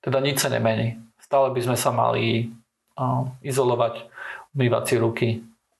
[0.00, 0.96] Teda nič sa nemení.
[1.20, 2.48] Stále by sme sa mali
[3.44, 4.08] izolovať,
[4.56, 5.28] umývať si ruky,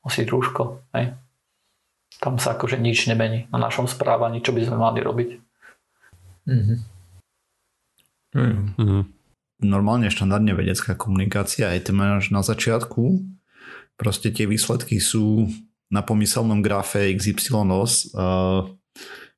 [0.05, 0.63] nosiť rúško.
[0.97, 1.17] Hej.
[2.21, 5.31] Tam sa akože nič nemení na našom správaní, čo by sme mali robiť.
[6.47, 6.79] Mm-hmm.
[8.33, 9.03] Mm-hmm.
[9.63, 13.23] Normálne štandardne vedecká komunikácia, aj ty máš na začiatku,
[13.95, 15.51] proste tie výsledky sú
[15.93, 18.09] na pomyselnom grafe XY os,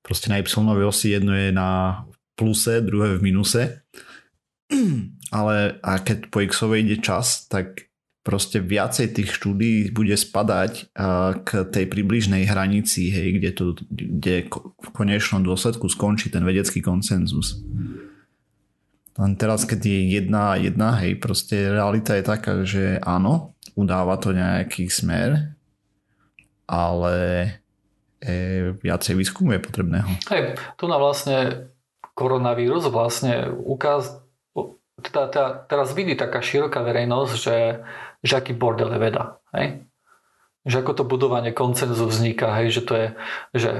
[0.00, 2.02] proste na Y osi jedno je na
[2.38, 3.84] pluse, druhé v minuse
[5.38, 7.90] ale a keď po x ide čas, tak
[8.24, 10.96] proste viacej tých štúdí bude spadať
[11.44, 14.48] k tej približnej hranici, hej, kde, to, kde
[14.80, 17.60] v konečnom dôsledku skončí ten vedecký konsenzus.
[19.14, 24.32] Len teraz, keď je jedna jedna, hej, proste realita je taká, že áno, udáva to
[24.32, 25.53] nejaký smer,
[26.64, 27.16] ale
[28.20, 28.32] e,
[28.76, 30.10] viacej výskumu je potrebného.
[30.32, 31.68] Hej, tu na vlastne
[32.14, 34.22] koronavírus vlastne ukáz,
[35.02, 37.58] teda, teda, teraz vidí taká široká verejnosť, že,
[38.22, 39.42] že aký bordel je veda.
[39.52, 39.84] Hej?
[40.64, 42.72] Že ako to budovanie koncenzu vzniká, hej?
[42.72, 43.06] že to je,
[43.52, 43.70] že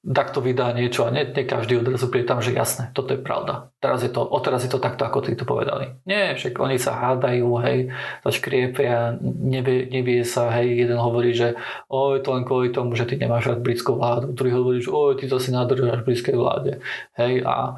[0.00, 3.68] takto vydá niečo a nie, nie každý odrazu príde tam, že jasné, toto je pravda.
[3.84, 6.00] Teraz je to, teraz je to takto, ako tí to povedali.
[6.08, 7.92] Nie, však oni sa hádajú, hej,
[8.24, 11.52] sa škriepia, nevie, nevie sa, hej, jeden hovorí, že
[11.92, 15.20] oj, to len kvôli tomu, že ty nemáš rád britskú vládu, druhý hovorí, že oj,
[15.20, 16.80] ty to si nádržáš britskej vláde,
[17.20, 17.76] hej, a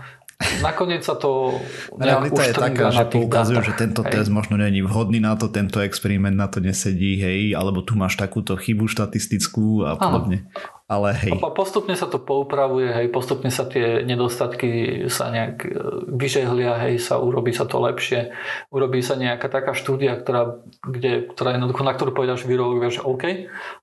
[0.63, 1.59] nakoniec sa to
[1.95, 4.11] Realita je taká, že poukazujú, že tento hej.
[4.11, 8.19] test možno není vhodný na to, tento experiment na to nesedí, hej, alebo tu máš
[8.19, 10.47] takúto chybu štatistickú a podobne.
[10.51, 11.33] A ale hej.
[11.41, 15.71] A postupne sa to poupravuje, hej, postupne sa tie nedostatky sa nejak e,
[16.13, 18.37] vyžehlia, hej, sa urobí sa to lepšie.
[18.69, 23.25] Urobí sa nejaká taká štúdia, ktorá, kde, ktorá jednoducho, na ktorú povedal virológovia, že OK,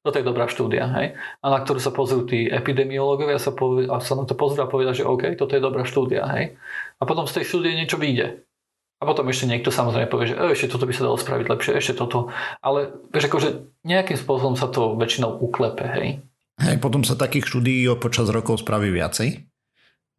[0.06, 1.18] toto je dobrá štúdia, hej.
[1.42, 3.50] A na ktorú sa pozrú tí epidemiológovia sa
[3.90, 6.54] a sa na to pozrú a povedia, že OK, toto je dobrá štúdia, hej.
[7.02, 8.46] A potom z tej štúdie niečo vyjde.
[9.00, 11.96] A potom ešte niekto samozrejme povie, že ešte toto by sa dalo spraviť lepšie, ešte
[11.96, 12.36] toto.
[12.60, 13.50] Ale vieš, akože
[13.88, 16.20] nejakým spôsobom sa to väčšinou uklepe, hej.
[16.60, 19.48] Hej, potom sa takých štúdií počas rokov spraví viacej,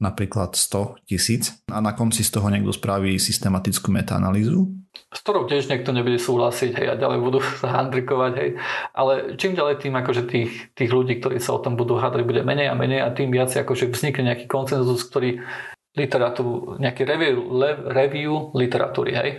[0.01, 4.64] napríklad 100 tisíc a na konci z toho niekto spraví systematickú metaanalýzu.
[5.12, 8.32] S ktorou tiež niekto nebude súhlasiť hej, a ďalej budú sa handrikovať.
[8.41, 8.51] Hej.
[8.97, 12.41] Ale čím ďalej tým akože tých, tých ľudí, ktorí sa o tom budú hádať, bude
[12.41, 15.45] menej a menej a tým viac akože vznikne nejaký koncenzus, ktorý
[15.91, 17.51] literatúru, nejaký review,
[17.91, 19.30] review literatúry, hej.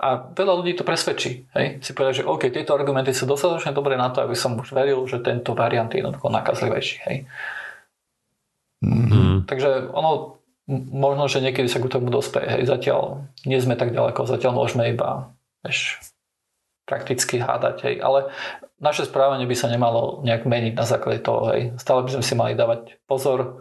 [0.00, 1.84] A veľa ľudí to presvedčí, hej.
[1.84, 5.04] Si povedia, že OK, tieto argumenty sú dostatočne dobré na to, aby som už veril,
[5.04, 7.16] že tento variant je jednoducho nakazlivejší, hej.
[8.80, 9.44] Mm-hmm.
[9.44, 10.40] Takže ono,
[10.96, 12.64] možno, že niekedy sa k tomu dospeje, hej.
[12.64, 16.00] Zatiaľ nie sme tak ďaleko, zatiaľ môžeme iba, vieš,
[16.88, 17.94] prakticky hádať, hej.
[18.00, 18.32] Ale
[18.80, 21.76] naše správanie by sa nemalo nejak meniť na základe toho, hej.
[21.76, 23.60] Stále by sme si mali dávať pozor,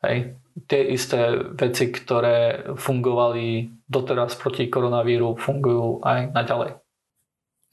[0.00, 0.32] hej
[0.66, 6.70] tie isté veci, ktoré fungovali doteraz proti koronavíru, fungujú aj naďalej.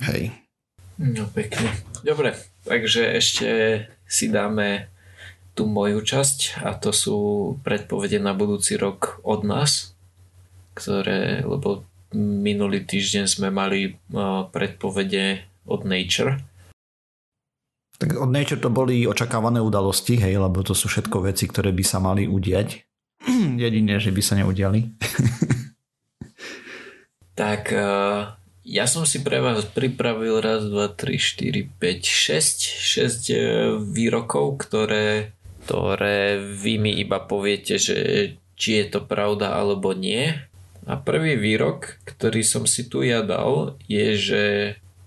[0.03, 0.36] Hej.
[0.99, 1.71] No pekne.
[2.03, 3.47] Dobre, takže ešte
[4.07, 4.91] si dáme
[5.55, 7.17] tú moju časť a to sú
[7.63, 9.95] predpovede na budúci rok od nás,
[10.75, 13.95] ktoré, lebo minulý týždeň sme mali
[14.51, 16.43] predpovede od Nature,
[17.95, 21.83] tak od Nature to boli očakávané udalosti, hej, lebo to sú všetko veci, ktoré by
[21.83, 22.83] sa mali udiať.
[23.63, 24.91] Jedine, že by sa neudiali.
[27.39, 28.35] tak uh,
[28.65, 35.37] ja som si pre vás pripravil raz, dva, tri, štyri, 5, 6, 6 výrokov, ktoré,
[35.63, 37.97] ktoré vy mi iba poviete, že
[38.57, 40.33] či je to pravda alebo nie.
[40.85, 44.43] A prvý výrok, ktorý som si tu ja dal, je, že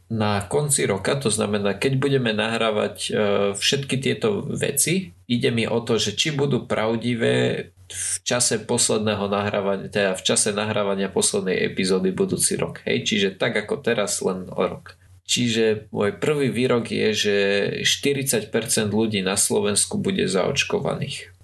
[0.09, 3.11] na konci roka, to znamená, keď budeme nahrávať e,
[3.53, 9.89] všetky tieto veci, ide mi o to, že či budú pravdivé v čase posledného nahrávania,
[9.93, 12.81] teda v čase nahrávania poslednej epizódy budúci rok.
[12.89, 14.97] Hej, čiže tak ako teraz, len o rok.
[15.29, 17.37] Čiže môj prvý výrok je, že
[17.85, 18.49] 40%
[18.89, 21.37] ľudí na Slovensku bude zaočkovaných.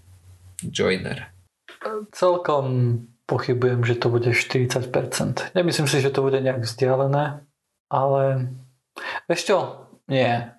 [0.65, 1.29] Joiner.
[2.17, 2.65] Celkom
[3.29, 5.53] pochybujem, že to bude 40%.
[5.53, 7.45] Nemyslím si, že to bude nejak vzdialené.
[7.95, 8.51] Ale
[9.31, 9.59] vieš čo?
[10.11, 10.59] Nie.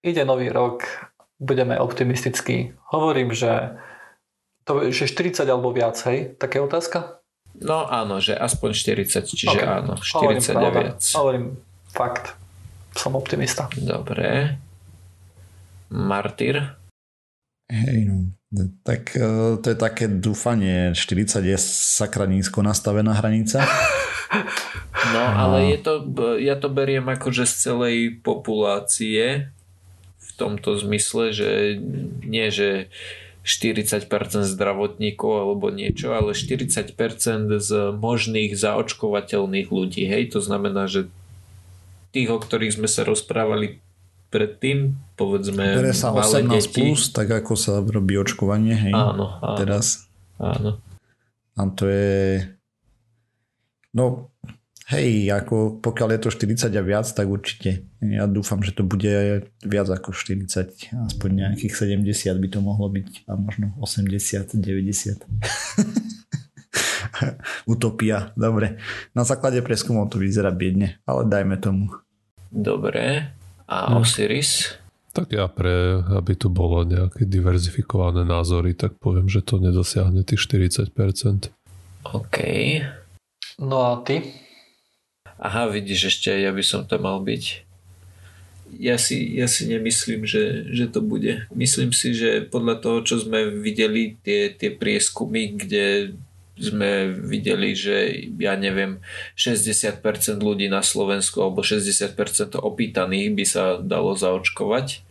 [0.00, 0.88] Ide nový rok,
[1.36, 2.72] budeme optimistickí.
[2.88, 3.76] Hovorím, že
[4.64, 6.40] to je 40 alebo viac, hej?
[6.40, 7.20] Také otázka?
[7.60, 9.68] No áno, že aspoň 40, čiže okay.
[9.68, 11.02] áno, 40 a viac.
[11.12, 11.60] Hovorím
[11.92, 12.32] fakt.
[12.96, 13.68] Som optimista.
[13.76, 14.56] Dobre.
[15.90, 16.78] Martyr?
[17.70, 18.16] Hej, no.
[18.82, 20.94] Tak e, to je také dúfanie.
[20.94, 23.62] 40 je sakra nízko nastavená hranica.
[25.10, 25.94] No, ale je to,
[26.38, 29.50] ja to beriem akože z celej populácie
[30.22, 31.82] v tomto zmysle, že
[32.22, 32.88] nie, že
[33.42, 34.06] 40%
[34.46, 36.94] zdravotníkov alebo niečo, ale 40%
[37.58, 40.06] z možných zaočkovateľných ľudí.
[40.06, 41.08] Hej, to znamená, že
[42.14, 43.82] tých, o ktorých sme sa rozprávali
[44.30, 45.74] predtým, povedzme...
[45.74, 46.80] Bere sa 18 deti.
[46.86, 48.94] plus, tak ako sa robí očkovanie, hej?
[48.94, 49.56] Áno, áno.
[49.58, 50.06] Teraz.
[50.38, 50.78] Áno.
[51.58, 52.46] A to je
[53.90, 54.30] No,
[54.90, 57.82] hej, ako pokiaľ je to 40 a viac, tak určite.
[57.98, 62.06] Ja dúfam, že to bude viac ako 40, aspoň nejakých 70
[62.38, 65.26] by to mohlo byť a možno 80, 90.
[67.70, 68.78] Utopia, dobre.
[69.12, 71.90] Na základe preskumov to vyzerá biedne, ale dajme tomu.
[72.50, 73.34] Dobre.
[73.70, 74.02] A hm.
[74.02, 74.78] Osiris?
[75.10, 80.46] Tak ja pre, aby tu bolo nejaké diverzifikované názory, tak poviem, že to nedosiahne tých
[80.46, 81.50] 40%.
[82.14, 82.38] OK.
[83.60, 84.24] No a ty?
[85.36, 87.68] Aha, vidíš, ešte ja by som tam mal byť.
[88.80, 91.44] Ja si, ja si nemyslím, že, že to bude.
[91.52, 96.16] Myslím si, že podľa toho, čo sme videli, tie, tie prieskumy, kde
[96.56, 99.04] sme videli, že ja neviem,
[99.36, 100.00] 60%
[100.40, 102.16] ľudí na Slovensku alebo 60%
[102.56, 105.04] opýtaných by sa dalo zaočkovať,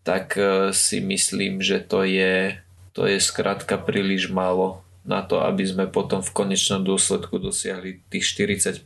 [0.00, 2.56] tak eh, si myslím, že to je,
[2.96, 8.26] to je skrátka príliš málo na to, aby sme potom v konečnom dôsledku dosiahli tých
[8.34, 8.82] 40%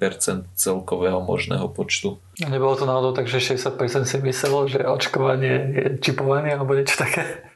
[0.52, 2.20] celkového možného počtu.
[2.44, 7.48] Nebolo to náhodou tak, že 60% si myslelo, že očkovanie je čipovanie alebo niečo také?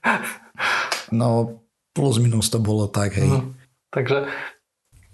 [1.12, 1.60] No,
[1.92, 3.28] plus minus to bolo tak, hej.
[3.28, 3.52] No,
[3.92, 4.26] takže...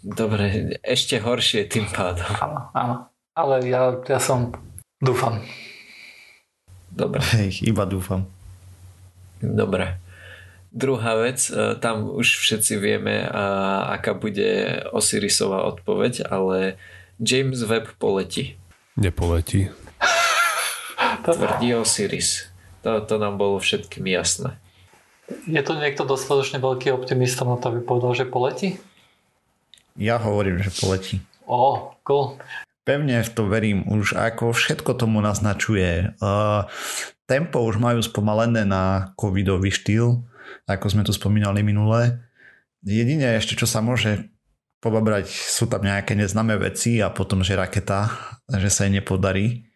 [0.01, 2.25] Dobre, ešte horšie tým pádom.
[2.41, 2.97] Áno, áno.
[3.37, 4.55] Ale ja, ja som...
[4.97, 5.45] Dúfam.
[6.89, 7.21] Dobre.
[7.37, 8.25] Hej, iba dúfam.
[9.41, 10.01] Dobre.
[10.71, 13.27] Druhá vec, e, tam už všetci vieme,
[13.91, 16.79] aká bude Osirisová odpoveď, ale
[17.19, 18.55] James Webb poletí.
[18.95, 19.69] Nepoletí.
[21.27, 22.47] Tvrdí Osiris.
[22.87, 24.57] To, to nám bolo všetkým jasné.
[25.47, 28.79] Je to niekto dostatočne veľký optimista na to, aby povedal, že poletí?
[29.99, 31.21] Ja hovorím, že poletí.
[31.45, 32.39] Ó, oh, cool.
[32.87, 36.17] Pevne v to verím, už ako všetko tomu naznačuje.
[36.19, 36.67] Uh,
[37.29, 40.25] tempo už majú spomalené na covidový štýl,
[40.71, 42.23] ako sme tu spomínali minulé.
[42.85, 44.31] Jedine ešte, čo sa môže
[44.81, 48.09] pobabrať, sú tam nejaké neznáme veci a potom, že raketa,
[48.49, 49.69] že sa jej nepodarí.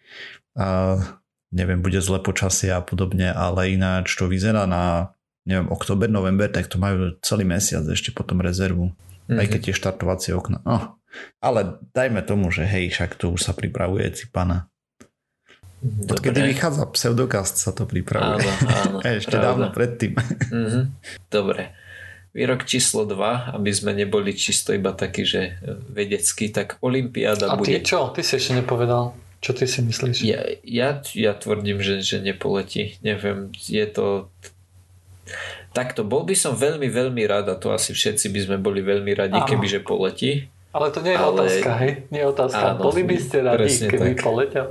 [0.56, 1.02] Uh,
[1.52, 5.12] neviem, bude zle počasie a podobne, ale ináč to vyzerá na
[5.44, 8.96] neviem, oktober, november, tak to majú celý mesiac ešte potom rezervu.
[9.28, 9.40] Mm-hmm.
[9.40, 10.60] Aj keď tie štartovacie okna.
[10.64, 11.00] No,
[11.40, 14.72] ale dajme tomu, že hej, však to už sa pripravuje Cipana.
[15.84, 16.16] Dobre.
[16.16, 18.40] Odkedy vychádza pseudokast sa to pripravuje.
[18.40, 18.98] Áno, áno.
[19.20, 19.46] Ešte pravda.
[19.52, 20.16] dávno predtým.
[20.16, 20.84] Mm-hmm.
[21.28, 21.76] Dobre.
[22.32, 25.60] Výrok číslo 2, aby sme neboli čisto iba taký, že
[25.92, 27.68] vedecký, tak Olympiáda bude...
[27.68, 28.10] A ty čo?
[28.10, 29.14] Ty si ešte nepovedal.
[29.38, 30.24] Čo ty si myslíš?
[30.24, 32.96] Ja, ja, ja tvrdím, že, že nepoletí.
[33.04, 34.32] Neviem, je to
[35.74, 39.10] Takto, bol by som veľmi, veľmi rád a to asi všetci by sme boli veľmi
[39.10, 39.48] radi, Áno.
[39.48, 40.46] keby že poletí.
[40.70, 41.34] Ale to nie je ale...
[41.34, 41.92] otázka, hej?
[42.14, 42.64] Nie je otázka.
[42.78, 44.22] Áno, boli by ste radi, keby tak.
[44.22, 44.66] poletel?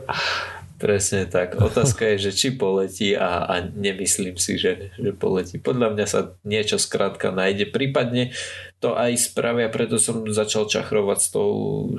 [0.83, 1.55] Presne tak.
[1.63, 5.55] Otázka je, že či poletí a, a nemyslím si, že, že poletí.
[5.55, 7.71] Podľa mňa sa niečo skrátka nájde.
[7.71, 8.35] Prípadne
[8.83, 11.51] to aj spravia, preto som začal čachrovať s, tou,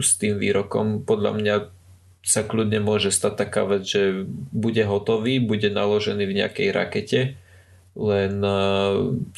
[0.05, 1.01] s tým výrokom.
[1.01, 1.55] Podľa mňa
[2.21, 7.21] sa kľudne môže stať taká vec, že bude hotový, bude naložený v nejakej rakete
[7.95, 8.59] len e,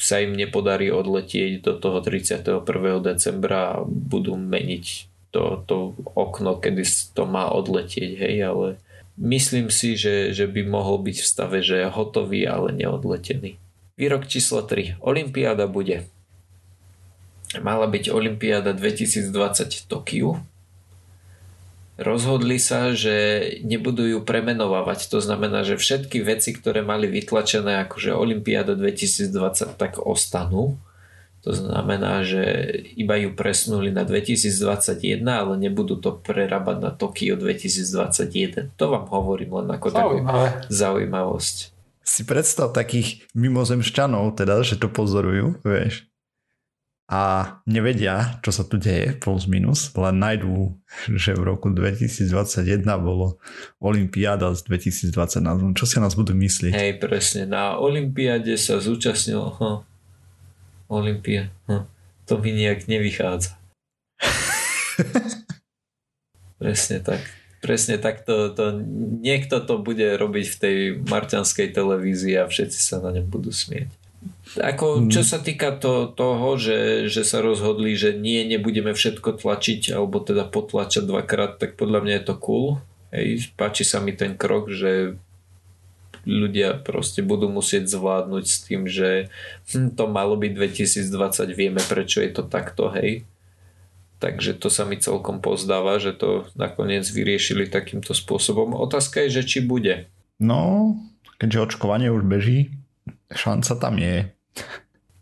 [0.01, 2.65] sa im nepodarí odletieť do toho 31.
[3.05, 4.87] decembra a budú meniť
[5.29, 8.69] to, to okno, kedy to má odletieť, hej, ale
[9.17, 13.59] myslím si, že, že by mohol byť v stave, že je hotový, ale neodletený.
[13.97, 15.01] Výrok číslo 3.
[15.01, 16.09] Olympiáda bude.
[17.57, 19.33] Mala byť Olympiáda 2020
[19.73, 20.31] v Tokiu,
[21.97, 25.09] rozhodli sa, že nebudú ju premenovávať.
[25.09, 30.77] To znamená, že všetky veci, ktoré mali vytlačené akože Olympiáda 2020, tak ostanú.
[31.47, 32.43] To znamená, že
[32.99, 38.75] iba ju presnuli na 2021, ale nebudú to prerábať na Tokio 2021.
[38.75, 40.17] To vám hovorím len ako takú
[40.67, 41.57] zaujímavosť.
[42.03, 46.11] Si predstav takých mimozemšťanov, teda, že to pozorujú, vieš
[47.07, 50.75] a nevedia, čo sa tu deje, plus minus, len nájdú,
[51.15, 53.39] že v roku 2021 bolo
[53.79, 56.75] Olympiáda z 2020 Čo si nás budú myslieť?
[56.75, 57.47] Hej, presne.
[57.47, 59.87] Na Olympiáde sa zúčastnil huh,
[60.87, 61.51] Olympia.
[61.67, 61.87] Huh,
[62.27, 63.59] to mi nejak nevychádza.
[66.63, 67.23] presne tak.
[67.65, 68.79] Presne tak to, to,
[69.23, 73.91] niekto to bude robiť v tej marťanskej televízii a všetci sa na ňom budú smieť.
[74.59, 75.11] Ako, hmm.
[75.11, 80.23] čo sa týka to, toho, že, že sa rozhodli, že nie, nebudeme všetko tlačiť, alebo
[80.23, 82.67] teda potlačať dvakrát, tak podľa mňa je to cool.
[83.15, 85.19] Hej, páči sa mi ten krok, že
[86.27, 89.31] ľudia proste budú musieť zvládnuť s tým, že
[89.73, 93.25] hm, to malo byť 2020, vieme prečo je to takto, hej.
[94.19, 98.73] Takže to sa mi celkom pozdáva, že to nakoniec vyriešili takýmto spôsobom.
[98.73, 100.09] Otázka je, že či bude.
[100.41, 100.97] No,
[101.37, 102.73] keďže očkovanie už beží,
[103.29, 104.33] šanca tam je.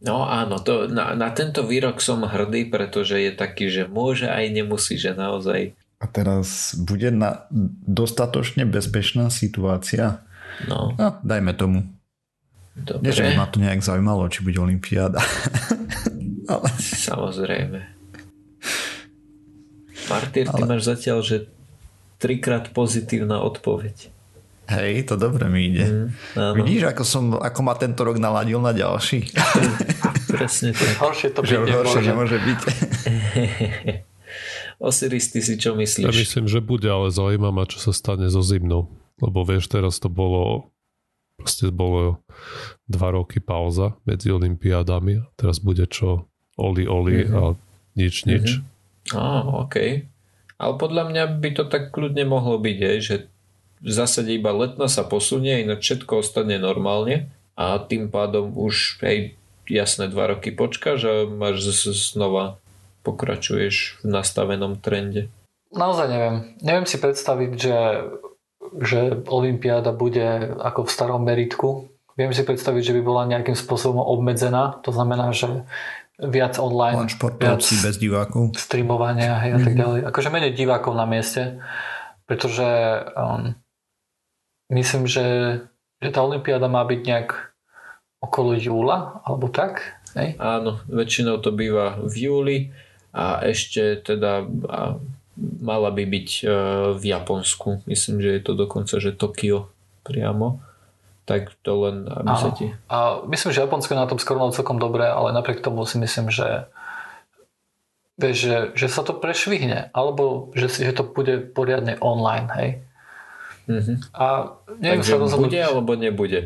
[0.04, 4.52] No áno, to, na, na tento výrok som hrdý, pretože je taký, že môže aj
[4.52, 5.74] nemusí, že naozaj.
[5.98, 7.48] A teraz bude na
[7.88, 10.20] dostatočne bezpečná situácia?
[10.70, 10.94] No.
[10.94, 11.82] no dajme tomu.
[12.74, 13.06] Dobre.
[13.06, 15.22] Nie, že ma to nejak zaujímalo, či bude Olympiáda.
[16.52, 16.68] Ale...
[16.82, 17.80] Samozrejme.
[20.10, 20.66] Martyr, ty Ale...
[20.66, 21.36] máš zatiaľ, že
[22.18, 24.10] trikrát pozitívna odpoveď.
[24.64, 26.08] Hej, to dobre mi ide.
[26.34, 29.28] Mm, Vidíš, ako, som, ako ma tento rok naladil na ďalší?
[30.34, 30.84] Presne to.
[31.04, 32.60] Horšie to byť horšie nemôže byť.
[34.88, 36.08] Osiris, ty si čo myslíš?
[36.08, 38.88] Ja myslím, že bude, ale zaujíma ma, čo sa stane so zimnou.
[39.22, 40.74] Lebo vieš, teraz to bolo
[41.38, 42.22] proste bolo
[42.86, 45.34] dva roky pauza medzi olympiádami.
[45.34, 46.30] Teraz bude čo?
[46.54, 47.34] Oli, oli mm-hmm.
[47.34, 47.42] a
[47.98, 48.46] nič, nič.
[48.62, 49.18] Mm-hmm.
[49.18, 49.76] Á, OK.
[50.54, 53.16] Ale podľa mňa by to tak kľudne mohlo byť, hej, že
[53.84, 59.36] v zásade iba letná sa posunie, ináč všetko ostane normálne a tým pádom už hej,
[59.68, 62.56] jasné dva roky počkáš a máš znova
[63.04, 65.28] pokračuješ v nastavenom trende.
[65.74, 66.36] Naozaj neviem.
[66.64, 67.76] Neviem si predstaviť, že,
[68.80, 71.88] že Olympiáda bude ako v starom meritku.
[72.14, 74.78] Viem si predstaviť, že by bola nejakým spôsobom obmedzená.
[74.86, 75.66] To znamená, že
[76.18, 77.06] viac online.
[77.06, 78.54] Len športovci bez divákov.
[78.54, 79.80] Streamovania hej, a tak mhm.
[79.82, 80.00] ďalej.
[80.14, 81.58] Akože menej divákov na mieste.
[82.24, 82.68] Pretože
[83.18, 83.52] um,
[84.72, 85.60] myslím, že,
[86.00, 87.30] že tá Olympiáda má byť nejak
[88.24, 90.00] okolo júla, alebo tak.
[90.16, 90.40] Hej?
[90.40, 92.58] Áno, väčšinou to býva v júli
[93.12, 94.98] a ešte teda a
[95.38, 96.44] mala by byť e,
[96.94, 97.82] v Japonsku.
[97.90, 99.70] Myslím, že je to dokonca, že Tokio
[100.06, 100.62] priamo.
[101.24, 102.68] Tak to len, aby sa ti...
[102.92, 106.28] A myslím, že Japonsko je na tom skoro celkom dobré, ale napriek tomu si myslím,
[106.28, 106.68] že
[108.20, 112.70] vieš, že, že sa to prešvihne, alebo že, si, že to bude poriadne online, hej.
[113.64, 113.96] Mm-hmm.
[114.12, 115.48] A neviem Takže sa rozhodnúť.
[115.48, 116.40] bude alebo nebude?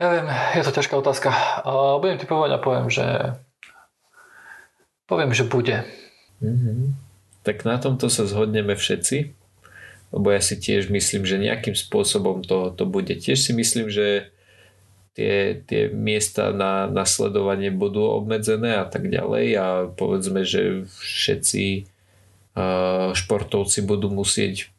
[0.00, 0.26] Ja viem,
[0.56, 1.28] je to ťažká otázka.
[1.64, 3.36] A budem typovať a poviem, že
[5.04, 5.84] poviem, že bude.
[6.40, 7.05] Mm-hmm.
[7.46, 9.30] Tak na tomto sa zhodneme všetci,
[10.10, 13.14] lebo ja si tiež myslím, že nejakým spôsobom to, to bude.
[13.14, 14.34] Tiež si myslím, že
[15.14, 21.86] tie, tie miesta na, na sledovanie budú obmedzené a tak ďalej a povedzme, že všetci
[22.58, 24.74] uh, športovci budú musieť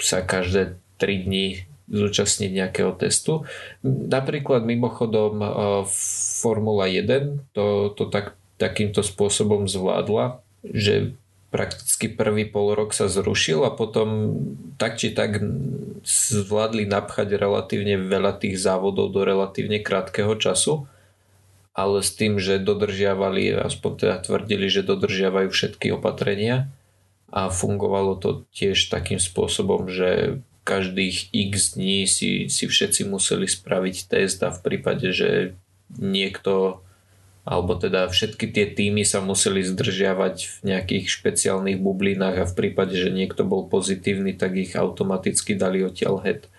[0.00, 1.46] sa každé 3 dní
[1.86, 3.46] zúčastniť nejakého testu.
[3.86, 5.38] Napríklad mimochodom
[6.42, 11.14] Formula 1 to, to tak takýmto spôsobom zvládla, že
[11.50, 14.38] prakticky prvý pol rok sa zrušil a potom
[14.76, 15.38] tak či tak
[16.06, 20.86] zvládli napchať relatívne veľa tých závodov do relatívne krátkeho času,
[21.76, 26.70] ale s tým, že dodržiavali, aspoň teda tvrdili, že dodržiavajú všetky opatrenia
[27.30, 33.96] a fungovalo to tiež takým spôsobom, že každých x dní si, si všetci museli spraviť
[34.10, 35.54] test a v prípade, že
[35.94, 36.82] niekto
[37.46, 42.98] alebo teda všetky tie týmy sa museli zdržiavať v nejakých špeciálnych bublinách a v prípade,
[42.98, 46.50] že niekto bol pozitívny, tak ich automaticky dali odtiaľ head.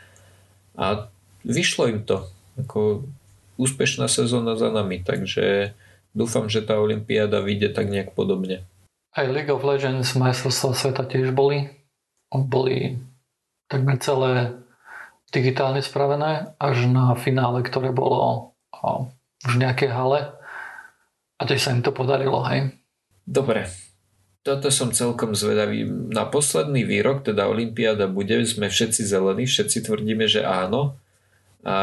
[0.79, 1.11] A
[1.43, 2.23] vyšlo im to.
[2.55, 3.03] Ako
[3.59, 5.75] úspešná sezóna za nami, takže
[6.15, 8.63] dúfam, že tá Olympiáda vyjde tak nejak podobne.
[9.11, 11.67] Aj League of Legends majstrovstvá sveta tiež boli.
[12.31, 12.95] Boli
[13.67, 14.55] takmer celé
[15.35, 18.55] digitálne spravené až na finále, ktoré bolo
[19.43, 20.36] v nejakej hale
[21.38, 22.73] a tiež sa im to podarilo, hej?
[23.21, 23.69] Dobre.
[24.41, 25.83] Toto som celkom zvedavý.
[25.85, 30.95] Na posledný výrok, teda Olympiáda bude, sme všetci zelení, všetci tvrdíme, že áno.
[31.67, 31.77] A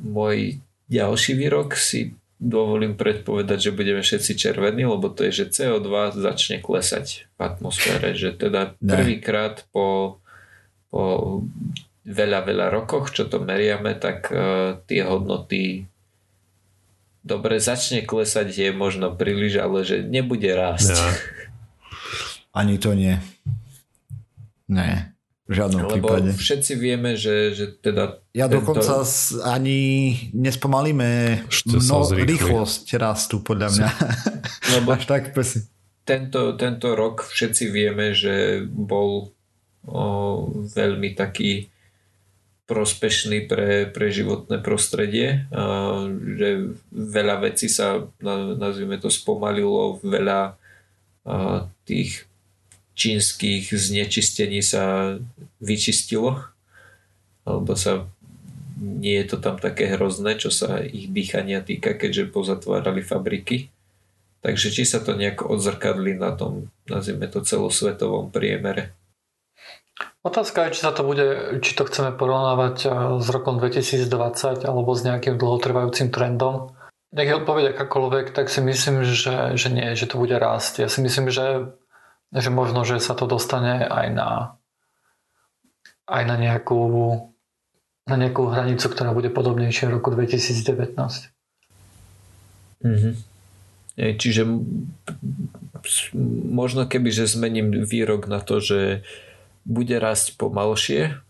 [0.00, 0.56] môj
[0.88, 6.58] ďalší výrok si dovolím predpovedať, že budeme všetci červení, lebo to je, že CO2 začne
[6.58, 8.18] klesať v atmosfére.
[8.18, 10.18] Že teda prvýkrát po,
[10.90, 11.02] po
[12.02, 15.91] veľa, veľa rokoch, čo to meriame, tak uh, tie hodnoty
[17.22, 20.94] dobre, začne klesať je možno príliš, ale že nebude rásť.
[20.94, 21.08] Ja.
[22.60, 23.16] Ani to nie.
[24.68, 25.12] Ne,
[25.48, 26.30] v žiadnom Lebo prípade.
[26.38, 28.22] všetci vieme, že, že teda...
[28.30, 28.62] Ja tento...
[28.62, 29.02] dokonca
[29.42, 29.80] ani
[30.32, 33.88] nespomalíme no, rýchlosť rastu, podľa mňa.
[34.78, 35.66] Lebo Až tak pesi.
[36.06, 39.34] Tento, tento rok všetci vieme, že bol
[39.86, 40.02] o,
[40.72, 41.71] veľmi taký
[42.70, 45.44] prospešný pre, pre životné prostredie,
[46.38, 46.48] že
[46.94, 48.06] veľa vecí sa,
[48.56, 50.54] nazvime to, spomalilo, veľa
[51.84, 52.24] tých
[52.94, 55.16] čínskych znečistení sa
[55.58, 56.38] vyčistilo,
[57.42, 58.06] alebo sa
[58.82, 63.70] nie je to tam také hrozné, čo sa ich dýchania týka, keďže pozatvárali fabriky.
[64.42, 68.90] Takže či sa to nejak odzrkadli na tom, nazvime to celosvetovom priemere.
[70.22, 74.90] Otázka je, či sa to bude, či to chceme porovnávať eh, s rokom 2020 alebo
[74.94, 76.74] s nejakým dlhotrvajúcim trendom.
[77.12, 80.80] Nech je odpoveď akákoľvek, tak si myslím, že, že nie, že to bude rásť.
[80.80, 81.76] Ja si myslím, že,
[82.32, 84.30] že možno, že sa to dostane aj na
[86.08, 86.80] aj na nejakú
[88.08, 90.98] na nejakú hranicu, ktorá bude podobnejšia v roku 2019.
[92.82, 93.14] Mm-hmm.
[93.94, 94.42] Čiže
[96.50, 99.06] možno keby, že zmením výrok na to, že
[99.62, 101.22] bude rásť pomalšie,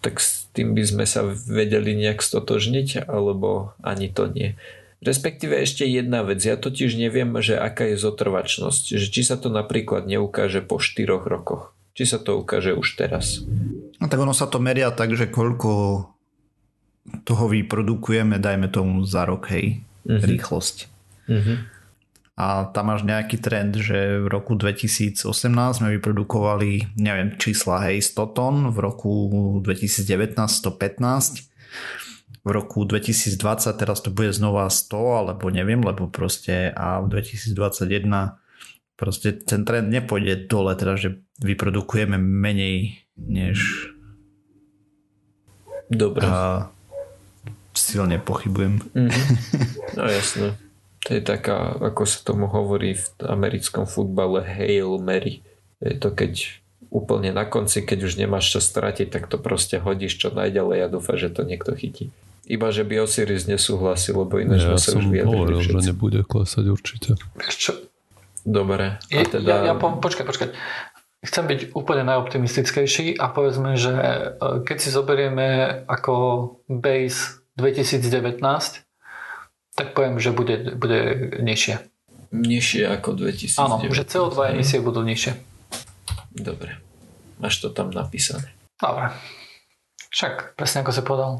[0.00, 4.54] tak s tým by sme sa vedeli nejak stotožniť, alebo ani to nie.
[4.98, 9.46] Respektíve ešte jedna vec, ja totiž neviem, že aká je zotrvačnosť, že či sa to
[9.46, 13.46] napríklad neukáže po 4 rokoch, či sa to ukáže už teraz.
[14.02, 16.02] No tak ono sa to meria tak, že koľko
[17.22, 20.22] toho vyprodukujeme, dajme tomu za rok, hej, uh-huh.
[20.22, 20.76] rýchlosť.
[21.30, 21.77] Uh-huh
[22.38, 25.26] a tam máš nejaký trend, že v roku 2018
[25.74, 29.10] sme vyprodukovali, neviem, čísla, hej, 100 tón, v roku
[29.58, 31.50] 2019 115,
[32.46, 33.34] v roku 2020
[33.74, 38.38] teraz to bude znova 100, alebo neviem, lebo proste a v 2021
[38.94, 43.90] proste ten trend nepôjde dole, teda že vyprodukujeme menej než
[45.88, 46.28] Dobre.
[46.28, 46.68] A
[47.72, 48.84] silne pochybujem.
[48.92, 49.26] Mm-hmm.
[49.96, 50.67] No jasné.
[51.08, 55.40] To je taká, ako sa tomu hovorí v americkom futbale, Hail Mary.
[55.80, 56.60] Je to keď
[56.92, 60.92] úplne na konci, keď už nemáš čo stratiť, tak to proste hodíš čo najďalej a
[60.92, 62.12] dúfa, že to niekto chytí.
[62.48, 65.72] Iba, že by Osiris nesúhlasil, lebo ináč ja sme sa som už vyjadrili hovoril, že
[65.92, 67.10] nebude klesať určite.
[67.44, 67.72] Čo?
[68.44, 68.96] Dobre.
[69.12, 69.44] A teda...
[69.44, 70.48] ja, ja po, počkaj, počkaj.
[71.24, 75.48] Chcem byť úplne najoptimistickejší a povedzme, že e, keď si zoberieme
[75.84, 76.14] ako
[76.72, 78.40] base 2019,
[79.78, 81.78] tak poviem, že bude, bude nižšie.
[82.34, 83.62] Nižšie ako 2009.
[83.62, 85.38] Áno, že CO2 emisie budú nižšie.
[86.34, 86.82] Dobre.
[87.38, 88.50] Máš to tam napísané.
[88.82, 89.14] Dobre.
[90.10, 91.30] Však, presne ako si povedal.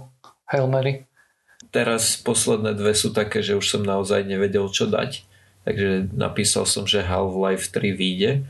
[0.46, 1.10] Hail Mary.
[1.74, 5.26] Teraz posledné dve sú také, že už som naozaj nevedel, čo dať.
[5.66, 8.46] Takže napísal som, že Half-Life 3 vyjde,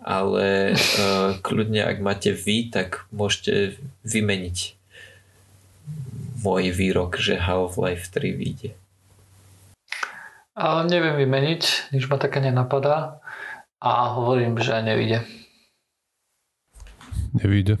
[0.00, 3.76] ale uh, kľudne, ak máte vy, tak môžete
[4.06, 4.78] vymeniť
[6.40, 8.70] môj výrok, že Half-Life 3 vyjde.
[10.54, 13.18] A neviem vymeniť, nič ma také nenapadá
[13.78, 15.26] a hovorím, že nevíde.
[17.34, 17.74] Nevíde.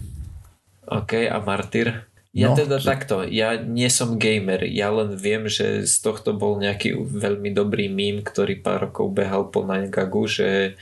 [0.84, 2.04] OK, a Martyr?
[2.34, 6.34] Ja No, teda že- takto, ja nie som gamer, ja len viem, že z tohto
[6.34, 10.74] bol nejaký veľmi dobrý mím, ktorý pár rokov behal po Ninegagu, že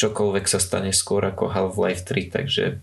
[0.00, 2.80] čokoľvek sa stane skôr ako Half-Life 3, takže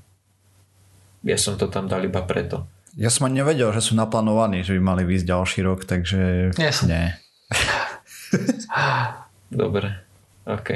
[1.23, 2.69] ja som to tam dal iba preto.
[2.93, 6.69] Ja som ani nevedel, že sú naplánovaní, že by mali výjsť ďalší rok, takže Nie
[6.69, 6.85] som.
[6.85, 7.17] nie.
[9.63, 10.03] Dobre,
[10.45, 10.69] OK.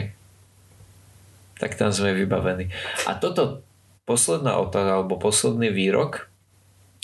[1.60, 2.74] Tak tam sme vybavení.
[3.06, 3.62] A toto
[4.06, 6.28] posledná otázka, alebo posledný výrok,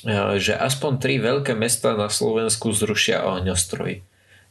[0.03, 4.01] eh, že aspoň tri veľké mesta na Slovensku zrušia ohňostroj.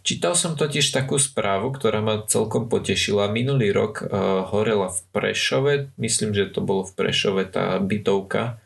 [0.07, 3.27] Čítal som totiž takú správu, ktorá ma celkom potešila.
[3.27, 8.63] Minulý rok uh, horela v Prešove, myslím, že to bolo v Prešove tá bytovka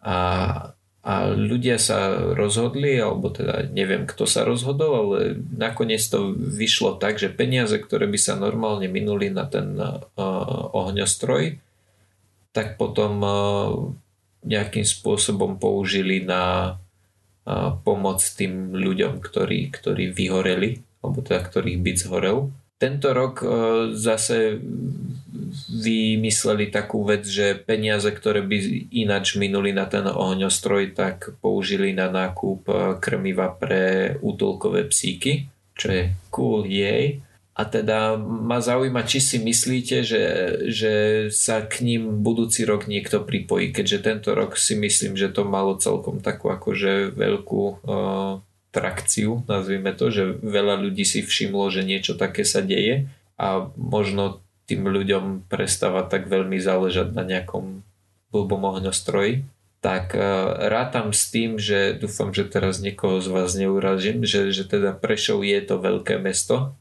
[0.00, 0.16] a,
[1.02, 5.18] a ľudia sa rozhodli, alebo teda neviem, kto sa rozhodol, ale
[5.50, 9.98] nakoniec to vyšlo tak, že peniaze, ktoré by sa normálne minuli na ten uh,
[10.70, 11.58] ohňostroj,
[12.54, 13.34] tak potom uh,
[14.46, 21.98] nejakým spôsobom použili na uh, pomoc tým ľuďom, ktorí, ktorí vyhoreli, alebo teda ktorých byt
[21.98, 22.54] zhorel.
[22.78, 23.50] Tento rok uh,
[23.90, 24.62] zase
[25.68, 32.08] vymysleli takú vec, že peniaze, ktoré by ináč minuli na ten ohňostroj, tak použili na
[32.08, 37.20] nákup uh, krmiva pre útulkové psíky, čo je cool, jej.
[37.52, 40.24] A teda ma zaujíma, či si myslíte, že,
[40.72, 40.92] že
[41.28, 45.76] sa k ním budúci rok niekto pripojí, keďže tento rok si myslím, že to malo
[45.76, 48.40] celkom takú akože veľkú uh,
[48.72, 54.40] trakciu, nazvime to, že veľa ľudí si všimlo, že niečo také sa deje a možno
[54.72, 57.84] tým ľuďom prestáva tak veľmi záležať na nejakom
[58.32, 59.44] blbom ohňostroji.
[59.84, 60.24] Tak uh,
[60.72, 65.44] rátam s tým, že dúfam, že teraz niekoho z vás neurazím, že, že teda Prešov
[65.44, 66.72] je to veľké mesto,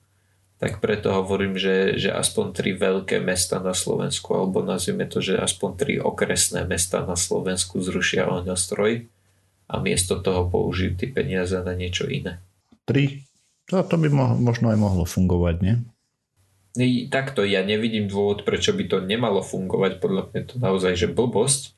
[0.61, 5.33] tak preto hovorím, že, že aspoň tri veľké mesta na Slovensku, alebo nazvime to, že
[5.33, 9.09] aspoň tri okresné mesta na Slovensku zrušia ohňostroj
[9.65, 12.37] a miesto toho použijú tie peniaze na niečo iné.
[12.85, 13.25] Tri.
[13.73, 15.75] To, to by mo- možno aj mohlo fungovať, nie?
[17.11, 21.75] Takto ja nevidím dôvod, prečo by to nemalo fungovať, podľa mňa to naozaj že blbosť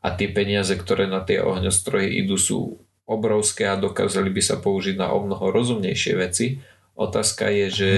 [0.00, 4.96] a tie peniaze, ktoré na tie ohňostroje idú sú obrovské a dokázali by sa použiť
[4.96, 6.62] na o mnoho rozumnejšie veci.
[6.96, 7.90] Otázka je, že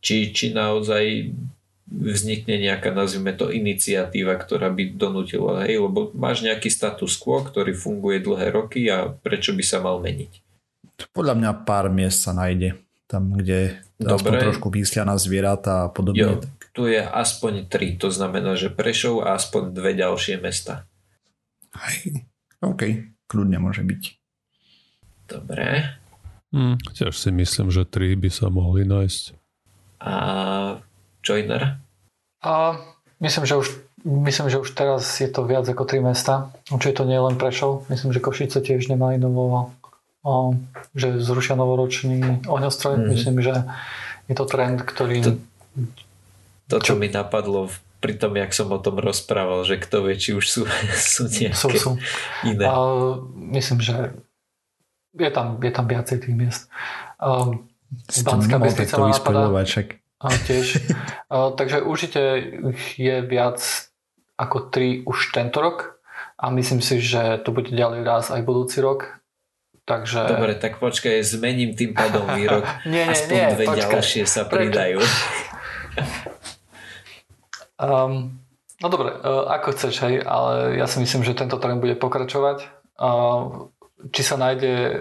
[0.00, 1.34] či, či naozaj
[1.86, 7.76] vznikne nejaká, nazvime to, iniciatíva, ktorá by donútila, hej, lebo máš nejaký status quo, ktorý
[7.76, 10.42] funguje dlhé roky a prečo by sa mal meniť?
[11.12, 12.85] Podľa mňa pár miest sa nájde.
[13.06, 16.42] Tam, kde aspoň trošku píslia na zvieratá a Jo, podobne.
[16.74, 20.90] tu je aspoň tri, to znamená, že Prešov a aspoň dve ďalšie mesta.
[21.86, 22.26] Hej.
[22.66, 22.82] OK,
[23.30, 24.02] kľudne môže byť.
[25.30, 25.86] Dobre.
[26.50, 29.24] Hm, tiež si myslím, že tri by sa mohli nájsť.
[30.02, 30.12] A
[31.22, 31.78] Joiner?
[32.42, 32.78] A
[33.22, 33.68] myslím, že už
[34.06, 36.54] Myslím, že už teraz je to viac ako 3 mesta.
[36.70, 37.90] Určite to nie je len Prešov.
[37.90, 39.60] Myslím, že Košice tiež nemali novo, o,
[40.92, 42.94] že zrušia novoročný ohňostroj.
[42.98, 43.06] Mhm.
[43.08, 43.54] Myslím, že
[44.26, 45.16] je to trend, ktorý...
[45.22, 45.38] To-
[46.66, 50.34] Toto mi napadlo v- pri tom, jak som o tom rozprával, že kto vie, či
[50.34, 50.62] už sú,
[51.14, 51.90] sú nejaké sú, sú.
[52.42, 52.66] iné.
[52.66, 52.74] A
[53.54, 54.18] myslím, že
[55.14, 56.62] je tam, je tam viacej tých miest.
[57.22, 57.56] To
[58.26, 59.46] Banská Bystrica napadá.
[60.20, 60.66] a tiež.
[61.30, 62.20] A, takže určite
[62.98, 63.62] je viac
[64.36, 65.96] ako 3 už tento rok
[66.36, 69.22] a myslím si, že to bude ďalej raz aj budúci rok.
[69.86, 70.26] Takže...
[70.26, 72.66] Dobre, tak počkaj, zmením tým pádom výrok.
[72.82, 73.90] Nie, nie, Aspoň nie, dve počkaj.
[73.94, 74.98] ďalšie sa pridajú.
[77.76, 78.40] Um,
[78.80, 82.64] no dobre, uh, ako chceš, hej, ale ja si myslím, že tento trend bude pokračovať.
[82.96, 83.68] Uh,
[84.12, 84.94] či sa nájde uh,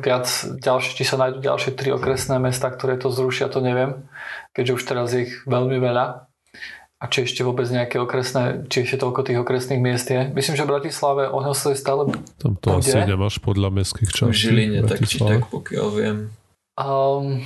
[0.00, 0.24] viac
[0.56, 4.08] ďalšie, či sa nájdú ďalšie tri okresné mesta, ktoré to zrušia, to neviem,
[4.56, 6.32] keďže už teraz je ich veľmi veľa.
[7.04, 10.24] A či ešte vôbec nejaké okresné, či ešte toľko tých okresných miest je.
[10.32, 12.08] Myslím, že v Bratislave ohňosledie stále
[12.40, 14.32] Tam to asi nemáš podľa mestských častí.
[14.32, 16.32] V Žiline, tak či tak, pokiaľ viem.
[16.80, 17.44] Um,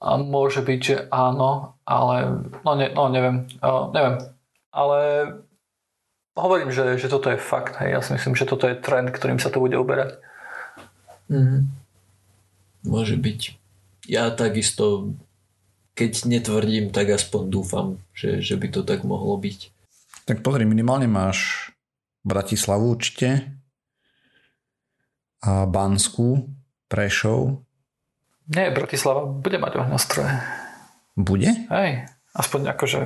[0.00, 4.24] a môže byť, že áno, ale no, ne, no neviem, uh, neviem.
[4.72, 4.98] Ale
[6.32, 7.76] hovorím, že, že toto je fakt.
[7.84, 7.88] Hej.
[7.92, 10.16] Ja si myslím, že toto je trend, ktorým sa to bude uberať.
[11.28, 11.68] Mm.
[12.88, 13.40] Môže byť.
[14.08, 15.12] Ja takisto
[15.94, 19.70] keď netvrdím, tak aspoň dúfam, že, že by to tak mohlo byť.
[20.24, 21.70] Tak pozri, minimálne máš
[22.22, 23.54] Bratislavu určite
[25.40, 26.48] a Bansku,
[26.86, 27.62] Prešov.
[28.46, 30.32] Nie, Bratislava bude mať ohňostroje.
[31.14, 31.50] Bude?
[31.68, 33.00] Hej, aspoň akože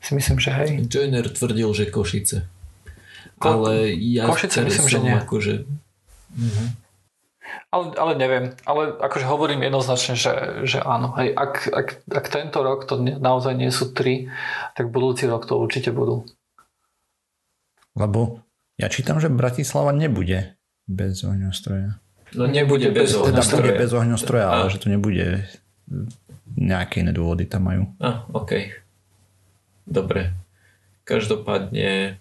[0.00, 0.68] si myslím, že hej.
[0.86, 2.48] Joiner tvrdil, že Košice.
[3.36, 5.12] Ko- Ale ja Košice myslím, že nie.
[5.12, 5.54] Akože...
[6.30, 6.64] Mhm.
[7.70, 10.32] Ale, ale neviem, ale akože hovorím jednoznačne, že,
[10.66, 11.14] že áno.
[11.14, 14.26] Hej, ak, ak, ak tento rok to naozaj nie sú tri,
[14.74, 16.26] tak budúci rok to určite budú.
[17.94, 18.42] Lebo
[18.74, 20.58] ja čítam, že Bratislava nebude
[20.90, 22.02] bez ohňostroja.
[22.34, 23.42] No nebude bez ohňostroja.
[23.42, 25.46] Teda bude bez ohňostroja, ale že to nebude
[26.58, 27.86] nejaké iné dôvody tam majú.
[28.02, 28.70] A, OK.
[29.86, 30.34] Dobre.
[31.06, 32.18] Každopádne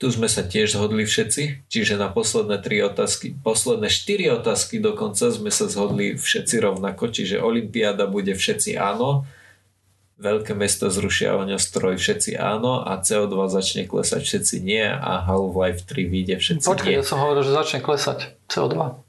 [0.00, 5.28] tu sme sa tiež zhodli všetci, čiže na posledné tri otázky, posledné štyri otázky dokonca
[5.28, 9.28] sme sa zhodli všetci rovnako, čiže Olympiáda bude všetci áno,
[10.16, 16.08] veľké mesto zrušia stroj všetci áno a CO2 začne klesať všetci nie a Half-Life 3
[16.08, 17.00] vyjde všetci Počkej, nie.
[17.00, 19.04] ja som hovoril, že začne klesať CO2.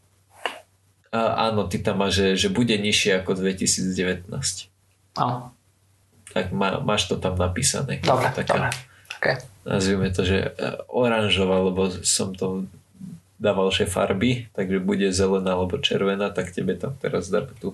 [1.11, 1.19] A,
[1.51, 4.27] áno, ty tam máš, že, že bude nižšie ako 2019.
[5.19, 5.51] Áno.
[6.31, 7.99] Tak má, máš to tam napísané.
[7.99, 8.69] Dobre, taká, dobre.
[9.19, 9.50] Okay.
[9.61, 10.49] Nazvime to, že e,
[10.89, 12.65] oranžová, lebo som to
[13.41, 17.73] dával že farby, takže bude zelená alebo červená, tak tebe tam teraz dá tú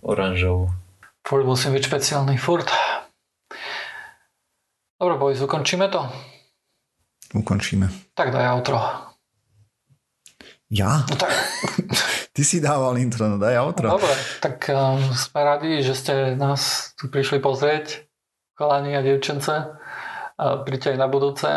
[0.00, 0.72] oranžovú.
[1.22, 2.66] Furt musím byť špeciálny, furt.
[4.96, 6.08] Dobre, boys, ukončíme to?
[7.36, 7.88] Ukončíme.
[8.16, 8.78] Tak daj outro.
[10.72, 11.04] Ja?
[11.04, 11.32] No tak.
[12.34, 13.92] Ty si dával intro, no daj outro.
[13.92, 18.08] No, dobre, tak um, sme radi, že ste nás tu prišli pozrieť,
[18.56, 19.52] chalani a dievčence.
[20.38, 21.48] Príďte aj na budúce.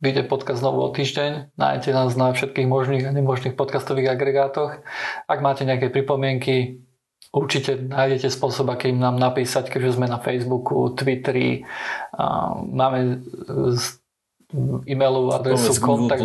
[0.00, 1.60] Vyjde podcast znovu o týždeň.
[1.60, 4.80] Nájdete nás na všetkých možných a nemožných podcastových agregátoch.
[5.28, 6.80] Ak máte nejaké pripomienky,
[7.36, 11.68] určite nájdete spôsob, akým nám napísať, keďže sme na Facebooku, Twitteri.
[12.64, 13.20] Máme
[14.88, 16.24] e-mailovú adresu kontakt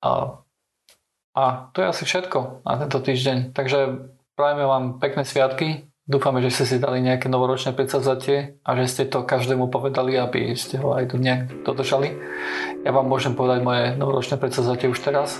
[0.00, 0.10] a,
[1.38, 3.54] a to je asi všetko na tento týždeň.
[3.54, 8.84] Takže prajeme vám pekné sviatky, Dúfame, že ste si dali nejaké novoročné predsavzatie a že
[8.90, 12.18] ste to každému povedali, aby ste ho aj nejak dodržali.
[12.82, 15.38] Ja vám môžem povedať moje novoročné predsavzatie už teraz.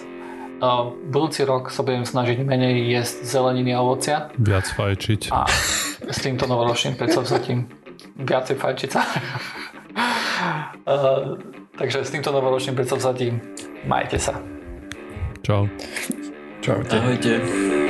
[1.10, 4.30] Budúci rok sa budem snažiť menej jesť zeleniny a ovocia.
[4.38, 5.34] Viac fajčiť.
[5.34, 5.50] A
[6.06, 7.66] s týmto novoročným predsavzatím
[8.22, 9.02] viacej fajčiť sa.
[11.82, 13.42] Takže s týmto novoročným predsavzatím
[13.90, 14.38] majte sa.
[15.42, 15.66] Čau.
[16.62, 16.94] Čaute.
[16.94, 17.89] Ahojte.